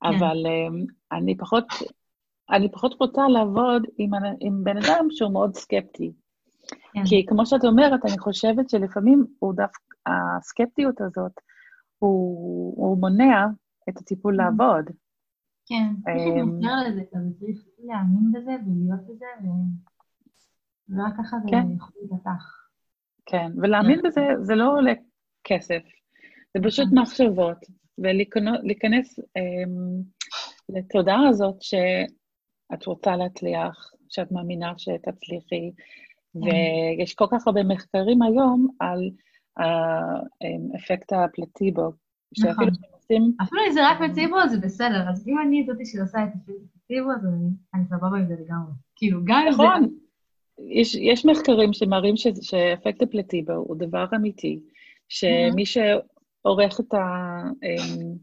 כן. 0.03 0.07
אבל 0.07 0.45
um, 0.45 0.85
אני 1.17 1.37
פחות, 1.37 1.65
אני 2.49 2.71
פחות 2.71 2.95
רוצה 2.99 3.27
לעבוד 3.27 3.83
עם, 3.97 4.11
עם 4.39 4.63
בן 4.63 4.77
אדם 4.77 5.07
שהוא 5.09 5.31
מאוד 5.31 5.55
סקפטי. 5.55 6.11
כן. 6.93 7.05
כי 7.05 7.25
כמו 7.27 7.45
שאת 7.45 7.65
אומרת, 7.65 8.05
אני 8.05 8.17
חושבת 8.17 8.69
שלפעמים 8.69 9.25
הוא 9.39 9.53
דווקא, 9.53 9.83
הסקפטיות 10.05 11.01
הזאת, 11.01 11.31
הוא, 11.99 12.73
הוא 12.77 12.97
מונע 12.97 13.45
את 13.89 13.97
הטיפול 13.97 14.33
mm-hmm. 14.33 14.43
לעבוד. 14.43 14.85
כן, 15.65 15.93
צריך 16.03 16.35
להתמסר 16.35 16.89
לזה, 16.89 17.01
אתה 17.01 17.17
צריך 17.39 17.65
להאמין 17.79 18.31
בזה 18.31 18.51
ולהיות 18.65 19.07
בזה, 19.07 19.25
ורק 20.89 21.13
ככה 21.17 21.37
זה 21.43 21.49
כן. 21.51 21.67
יכול 21.75 21.89
להיפתח. 22.01 22.67
כן, 23.25 23.51
ולהאמין 23.57 23.99
בזה, 24.03 24.21
זה 24.41 24.55
לא 24.55 24.71
עולה 24.73 24.93
כסף, 25.43 25.81
זה 26.57 26.63
פשוט 26.63 26.87
מחשבות, 26.93 27.57
ולהיכנס 27.97 29.19
אמ, 29.19 30.01
לתודעה 30.69 31.27
הזאת 31.27 31.61
שאת 31.61 32.85
רוצה 32.85 33.15
להצליח, 33.15 33.91
שאת 34.09 34.31
מאמינה 34.31 34.73
שתצליחי, 34.77 35.71
ויש 36.35 37.13
כל 37.15 37.25
כך 37.31 37.47
הרבה 37.47 37.63
מחקרים 37.63 38.21
היום 38.21 38.67
על 38.79 39.09
האפקט 39.57 41.13
הפלטיבו, 41.13 41.91
שאפילו 42.33 42.53
נכון. 42.71 42.89
עושים... 42.91 43.31
אפילו 43.41 43.61
אם 43.67 43.73
זה 43.73 43.87
רק 43.89 43.97
פלציבו, 43.97 44.35
זה 44.49 44.59
בסדר. 44.59 45.09
אז 45.09 45.27
אם 45.27 45.39
אני 45.39 45.63
זאתי 45.67 45.85
שעושה 45.85 46.23
את 46.23 46.29
הפלציבו, 46.35 47.11
אז 47.11 47.25
אני- 47.25 47.49
אני 47.73 47.85
סבבה 47.85 48.17
עם 48.17 48.27
זה 48.27 48.35
לגמרי. 48.45 48.71
כאילו, 48.95 49.19
גם 49.23 49.43
אם 49.47 49.51
זה... 49.51 49.63
נכון. 50.59 50.71
יש, 50.71 50.95
יש 50.95 51.25
מחקרים 51.25 51.73
שמראים 51.73 52.17
ש, 52.17 52.27
שאפקט 52.41 53.01
הפלטיבו 53.01 53.53
הוא 53.53 53.75
דבר 53.79 54.05
אמיתי, 54.15 54.59
שמי 55.09 55.65
שעורך 55.65 56.79
את, 56.79 56.93
ה, 56.93 56.97
אמ, 57.63 58.13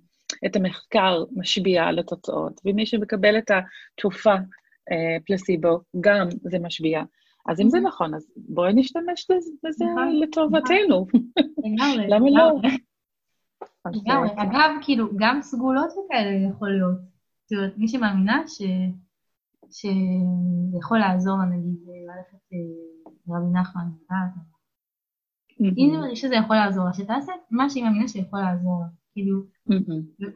את 0.47 0.57
המחקר 0.57 1.25
משביע 1.37 1.85
על 1.85 1.99
התוצאות, 1.99 2.61
ומי 2.65 2.87
שמקבל 2.87 3.39
את 3.39 3.51
התרופה 3.51 4.35
אה, 4.93 5.17
פלסיבו, 5.27 5.79
גם 6.01 6.29
זה 6.43 6.59
משביע. 6.59 7.03
אז 7.49 7.61
אם 7.61 7.69
זה 7.69 7.81
נכון, 7.81 8.15
אז 8.15 8.27
בואי 8.37 8.73
נשתמש 8.75 9.27
בזה- 9.31 9.85
נכון, 9.85 10.17
לטובתנו. 10.21 11.07
לגמרי. 11.59 12.07
למה 12.09 12.31
לא? 12.31 12.53
אה, 13.87 14.43
אגב, 14.43 14.71
כאילו, 14.83 15.07
גם 15.17 15.43
סגולות 15.43 15.91
וכאלה 15.93 16.49
יכול 16.51 16.71
להיות. 16.71 16.99
זאת 17.47 17.59
אומרת, 17.59 17.73
מי 17.79 17.89
שמאמינה 17.89 18.43
ש... 18.47 18.63
שזה 19.71 20.79
יכול 20.79 20.99
לעזור 20.99 21.39
לה, 21.39 21.45
נגיד, 21.45 21.79
ללכת 21.87 22.45
אה, 22.53 22.59
לרבי 23.27 23.61
נחמן. 23.61 23.89
אם 25.61 25.89
מהמם, 25.89 26.01
מרגישה 26.01 26.27
שזה 26.27 26.35
יכול 26.35 26.57
לעזור 26.57 26.85
לה, 26.85 26.93
שתעשה 26.93 27.33
מה 27.51 27.71
שהיא 27.71 27.85
מאמינה 27.85 28.09
שיכול 28.09 28.41
לעזור 28.41 28.81
לה. 28.81 28.89
כאילו, 29.13 29.43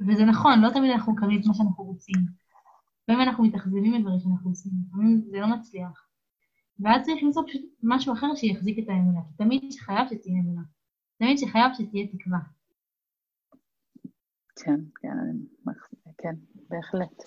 וזה 0.09 0.25
נכון, 0.25 0.61
לא 0.61 0.71
תמיד 0.71 0.91
אנחנו 0.91 1.13
מקבלים 1.13 1.41
את 1.41 1.47
מה 1.47 1.55
שאנחנו 1.55 1.85
רוצים. 1.85 2.17
לפעמים 3.03 3.29
אנחנו 3.29 3.45
מתאכזבים 3.45 3.93
מדברים 3.93 4.21
שאנחנו 4.21 4.51
עושים, 4.51 4.73
לפעמים 4.89 5.23
זה 5.31 5.41
לא 5.41 5.47
מצליח. 5.47 6.09
ואז 6.81 7.03
צריך 7.03 7.23
למצוא 7.23 7.43
פשוט 7.47 7.63
משהו 7.83 8.13
אחר 8.13 8.35
שיחזיק 8.35 8.79
את 8.79 8.89
האמונה. 8.89 9.21
כי 9.29 9.35
תמיד 9.37 9.63
חייב 9.81 10.07
שתהיה 10.07 10.41
אמונה. 10.41 10.63
תמיד 11.19 11.39
שחייב 11.39 11.73
שתהיה 11.75 12.07
תקווה. 12.07 12.39
כן, 14.65 14.81
כן, 15.01 15.09
כן, 16.19 16.35
בהחלט. 16.71 17.23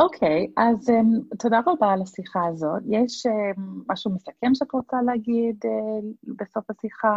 אוקיי, 0.00 0.46
אז 0.56 0.88
um, 0.88 1.36
תודה 1.38 1.60
רבה 1.66 1.92
על 1.92 2.02
השיחה 2.02 2.46
הזאת. 2.46 2.82
יש 2.90 3.26
um, 3.26 3.60
משהו 3.88 4.14
מסכם 4.14 4.54
שאת 4.54 4.72
רוצה 4.72 4.96
להגיד 5.06 5.56
uh, 5.64 6.34
בסוף 6.38 6.70
השיחה? 6.70 7.16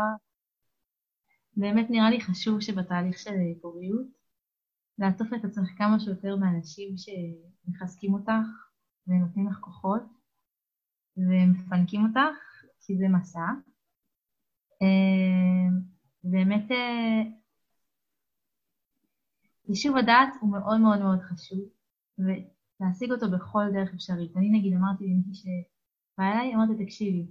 באמת 1.57 1.89
נראה 1.89 2.09
לי 2.09 2.21
חשוב 2.21 2.61
שבתהליך 2.61 3.19
של 3.19 3.31
פוריות, 3.61 4.07
לעטוף 4.99 5.27
את 5.33 5.45
עצמך 5.45 5.69
כמה 5.77 5.99
שיותר 5.99 6.35
באנשים 6.39 6.95
שמחזקים 6.97 8.13
אותך 8.13 8.47
ונותנים 9.07 9.47
לך 9.47 9.57
כוחות 9.59 10.03
ומפנקים 11.17 12.05
אותך, 12.05 12.37
כי 12.81 12.97
זה 12.97 13.05
מסע. 13.07 13.47
אה, 14.81 15.77
באמת, 16.23 16.71
אה, 16.71 17.21
יישוב 19.69 19.97
הדעת 19.97 20.29
הוא 20.41 20.51
מאוד 20.51 20.81
מאוד 20.81 20.99
מאוד 20.99 21.19
חשוב, 21.19 21.59
ולהשיג 22.79 23.11
אותו 23.11 23.31
בכל 23.31 23.63
דרך 23.73 23.93
אפשרית. 23.93 24.37
אני 24.37 24.49
נגיד 24.49 24.73
אמרתי 24.73 25.03
למישהי 25.03 25.33
שבאה 26.15 26.31
אליי, 26.31 26.55
אמרתי, 26.55 26.85
תקשיבי, 26.85 27.25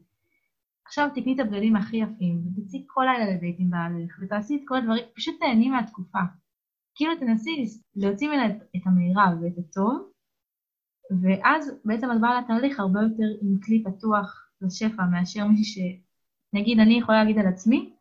עכשיו 0.86 1.08
תקני 1.14 1.34
את 1.34 1.40
הבגדים 1.40 1.76
הכי 1.76 1.96
יפים, 1.96 2.42
ותצאי 2.46 2.84
כל 2.86 3.02
לילה 3.12 3.34
לדייט 3.34 3.56
עם 3.58 3.70
בעלך, 3.70 4.18
ותעשי 4.22 4.56
את 4.56 4.60
כל 4.66 4.76
הדברים, 4.76 5.04
פשוט 5.14 5.34
תהני 5.40 5.70
מהתקופה. 5.70 6.18
כאילו 6.94 7.16
תנסי 7.16 7.64
להוציא 7.96 8.28
ממנה 8.28 8.46
את 8.46 8.82
המירב 8.86 9.42
ואת 9.42 9.58
הטוב, 9.58 10.10
ואז 11.22 11.70
בעצם 11.84 12.10
את 12.12 12.20
באה 12.20 12.40
לתהליך 12.40 12.80
הרבה 12.80 13.00
יותר 13.02 13.38
עם 13.42 13.60
כלי 13.60 13.84
פתוח 13.84 14.48
לשפע, 14.60 15.02
מאשר 15.06 15.46
מישהי 15.46 15.64
ש... 15.64 15.78
נגיד, 16.52 16.78
אני 16.78 16.94
יכולה 16.94 17.24
להגיד 17.24 17.38
על 17.38 17.46
עצמי, 17.46 17.92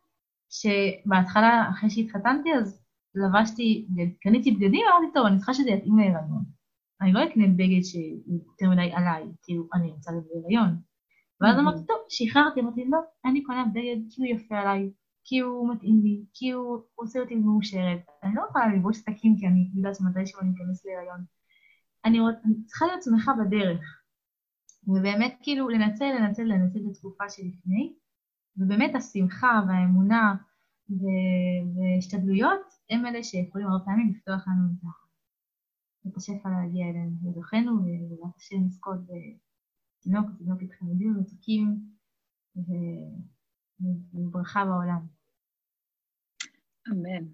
שבהתחלה, 0.50 1.70
אחרי 1.70 1.90
שהתחתנתי, 1.90 2.54
אז 2.54 2.82
לבשתי, 3.14 3.86
קניתי 4.20 4.50
בגדים, 4.50 4.80
אמרתי, 4.88 5.14
טוב, 5.14 5.26
אני 5.26 5.36
צריכה 5.36 5.54
שזה 5.54 5.70
יתאים 5.70 5.98
להיריון. 5.98 6.44
אני 7.02 7.12
לא 7.12 7.24
אקנה 7.24 7.46
בגד 7.48 7.82
שיותר 7.82 8.70
מדי 8.70 8.92
עליי, 8.92 9.22
כאילו, 9.42 9.68
אני 9.74 9.90
רוצה 9.90 10.10
להיריון. 10.12 10.76
ואז 11.40 11.58
אמרתי, 11.58 11.86
טוב, 11.86 11.96
שחררתי, 12.08 12.60
אמרתי, 12.60 12.84
לא, 12.84 12.98
אני 13.24 13.42
קונה 13.42 13.64
בגד 13.72 14.00
כי 14.10 14.22
הוא 14.22 14.26
יפה 14.36 14.58
עליי, 14.58 14.90
כי 15.24 15.38
הוא 15.38 15.74
מתאים 15.74 16.00
לי, 16.02 16.24
כי 16.34 16.50
הוא 16.50 16.78
עושה 16.94 17.20
אותי 17.20 17.34
מאושרת. 17.34 18.00
אני 18.22 18.34
לא 18.34 18.42
יכולה 18.48 18.66
ללבוש 18.66 18.98
שקים 18.98 19.36
כי 19.38 19.46
אני 19.46 19.70
יודעת 19.74 19.96
שמתישהו 19.96 20.40
אני 20.40 20.50
אכנס 20.50 20.84
להיריון. 20.86 21.24
אני, 22.04 22.18
צריכה 22.66 22.86
להיות 22.86 23.02
שמחה 23.02 23.32
בדרך. 23.44 24.02
ובאמת, 24.86 25.36
כאילו, 25.42 25.68
לנצל, 25.68 26.04
לנצל, 26.04 26.42
לנצל 26.42 26.78
את 26.78 26.90
התקופה 26.90 27.24
שלפני, 27.28 27.94
ובאמת 28.56 28.94
השמחה 28.94 29.60
והאמונה. 29.68 30.34
והשתדלויות 31.74 32.60
הם 32.90 33.06
אלה 33.06 33.22
שיכולים 33.22 33.66
הרבה 33.66 33.84
פעמים 33.84 34.10
לפתוח 34.10 34.48
לנו 34.48 34.68
את. 34.72 35.01
את 36.06 36.16
השפע 36.16 36.48
להגיע 36.48 36.86
אלינו, 36.88 37.10
לדוכנו, 37.24 37.72
ובעזרת 37.72 38.36
השם 38.36 38.64
לזכות 38.66 38.98
בתינוק, 39.00 40.26
תינוקת 40.38 40.72
חמודים 40.78 41.16
ומתוקים. 41.16 41.92
וברכה 44.14 44.64
בעולם. 44.64 45.06
אמן. 46.88 47.24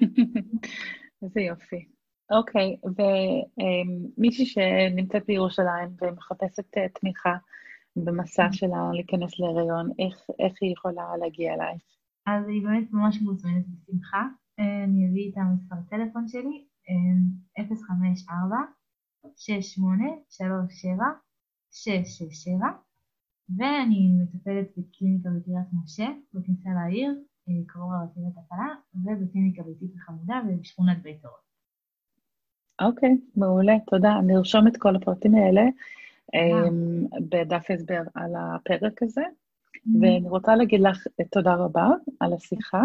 איזה 1.22 1.40
יופי. 1.40 1.88
אוקיי, 2.30 2.76
ומישהי 2.96 4.46
שנמצאת 4.46 5.26
בירושלים 5.26 5.96
ומחפשת 6.00 6.76
אה, 6.76 6.88
תמיכה 6.88 7.36
במסע 7.96 8.48
שלה 8.52 8.90
להיכנס 8.92 9.40
להיריון, 9.40 9.90
איך, 9.98 10.26
איך 10.38 10.52
היא 10.60 10.72
יכולה 10.72 11.16
להגיע 11.20 11.54
אלייך? 11.54 11.82
אז 12.26 12.48
היא 12.48 12.62
באמת 12.62 12.88
ממש 12.92 13.22
מוזמנת 13.22 13.64
בשמחה. 13.68 14.22
אה, 14.58 14.84
אני 14.84 15.08
אביא 15.08 15.30
את 15.32 15.36
המספר 15.36 15.76
טלפון 15.90 16.28
שלי, 16.28 16.66
054 17.58 18.56
6837 19.36 21.04
667 21.70 22.66
ואני 23.56 24.12
מטפלת 24.22 24.68
בקליניקה 24.76 25.28
בקריית 25.28 25.66
משה, 25.82 26.06
בכניסה 26.34 26.70
לעיר, 26.74 27.14
אה, 27.48 27.54
קרוב 27.66 27.92
לרכבת 27.92 28.44
הקלה, 28.44 28.74
ובקליניקה 28.94 29.62
ביתית 29.62 29.90
וחמודה 29.96 30.40
בשכונת 30.60 31.02
בית 31.02 31.24
אורות. 31.24 31.46
אוקיי, 32.80 33.16
מעולה, 33.36 33.76
תודה. 33.86 34.18
אני 34.18 34.36
ארשום 34.36 34.68
את 34.68 34.76
כל 34.76 34.96
הפרטים 34.96 35.34
האלה 35.34 35.62
um, 36.36 37.18
בדף 37.28 37.70
הסבר 37.70 38.02
על 38.14 38.32
הפרק 38.36 39.02
הזה, 39.02 39.22
ואני 40.00 40.28
רוצה 40.28 40.56
להגיד 40.56 40.80
לך 40.80 41.06
תודה 41.30 41.54
רבה 41.54 41.88
על 42.20 42.32
השיחה, 42.32 42.82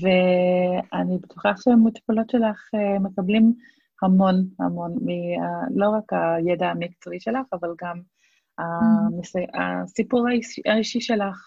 ואני 0.00 1.18
בטוחה 1.18 1.52
שהמטופלות 1.56 2.30
שלך 2.30 2.68
uh, 2.74 3.02
מקבלים 3.02 3.54
המון 4.02 4.44
המון, 4.58 4.92
מה, 4.92 5.66
לא 5.74 5.88
רק 5.88 6.12
הידע 6.12 6.68
המקצועי 6.68 7.20
שלך, 7.20 7.46
אבל 7.52 7.68
גם 7.82 8.00
המסי... 8.58 9.46
הסיפור 9.54 10.26
האישי, 10.66 11.00
שלך. 11.00 11.46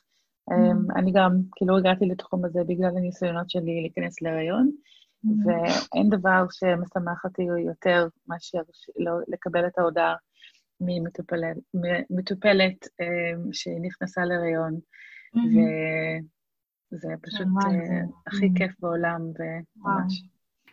Um, 0.51 0.99
אני 0.99 1.11
גם, 1.11 1.31
כאילו, 1.55 1.77
הגעתי 1.77 2.05
לתחום 2.05 2.45
הזה 2.45 2.59
בגלל 2.67 2.97
הניסיונות 2.97 3.49
שלי 3.49 3.81
להיכנס 3.81 4.21
להיריון, 4.21 4.71
ואין 5.23 6.09
דבר 6.09 6.45
שמשמח 6.51 7.25
אותי 7.25 7.43
יותר 7.65 8.07
מאשר 8.27 8.61
לא, 8.97 9.11
לקבל 9.27 9.67
את 9.67 9.77
ההודעה 9.77 10.15
ממטופלת, 10.81 11.57
מטופלת 12.09 12.87
שנכנסה 13.51 14.25
להיריון, 14.25 14.79
וזה 16.93 17.07
פשוט 17.21 17.47
uh, 17.47 18.27
הכי 18.27 18.47
כיף 18.55 18.71
בעולם, 18.79 19.21
וממש. 19.21 20.23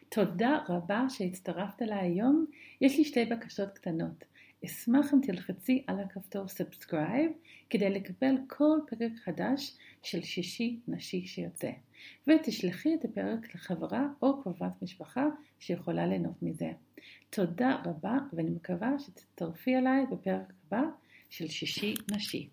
תודה 0.09 0.59
רבה 0.68 1.04
שהצטרפת 1.09 1.83
אליי 1.83 1.98
היום. 1.98 2.46
יש 2.80 2.98
לי 2.98 3.04
שתי 3.04 3.24
בקשות 3.24 3.68
קטנות. 3.68 4.24
אשמח 4.64 5.14
אם 5.14 5.20
תלחצי 5.22 5.85
על 5.87 6.00
הכפתור 6.00 6.48
subscribe 6.49 7.33
כדי 7.70 7.90
לקבל 7.90 8.35
כל 8.46 8.78
פרק 8.87 9.12
חדש 9.24 9.78
של 10.02 10.22
שישי 10.22 10.80
נשי 10.88 11.26
שיוצא, 11.26 11.70
ותשלחי 12.26 12.94
את 12.94 13.04
הפרק 13.04 13.54
לחברה 13.54 14.06
או 14.22 14.42
קרובת 14.42 14.83
משפחה 14.83 15.26
שיכולה 15.59 16.06
ליהנות 16.06 16.42
מזה. 16.42 16.70
תודה 17.30 17.76
רבה 17.85 18.18
ואני 18.33 18.50
מקווה 18.50 18.98
שתצטרפי 18.98 19.76
אליי 19.76 20.06
בפרק 20.12 20.52
הבא 20.66 20.83
של 21.28 21.48
שישי 21.48 21.94
נשי. 22.14 22.48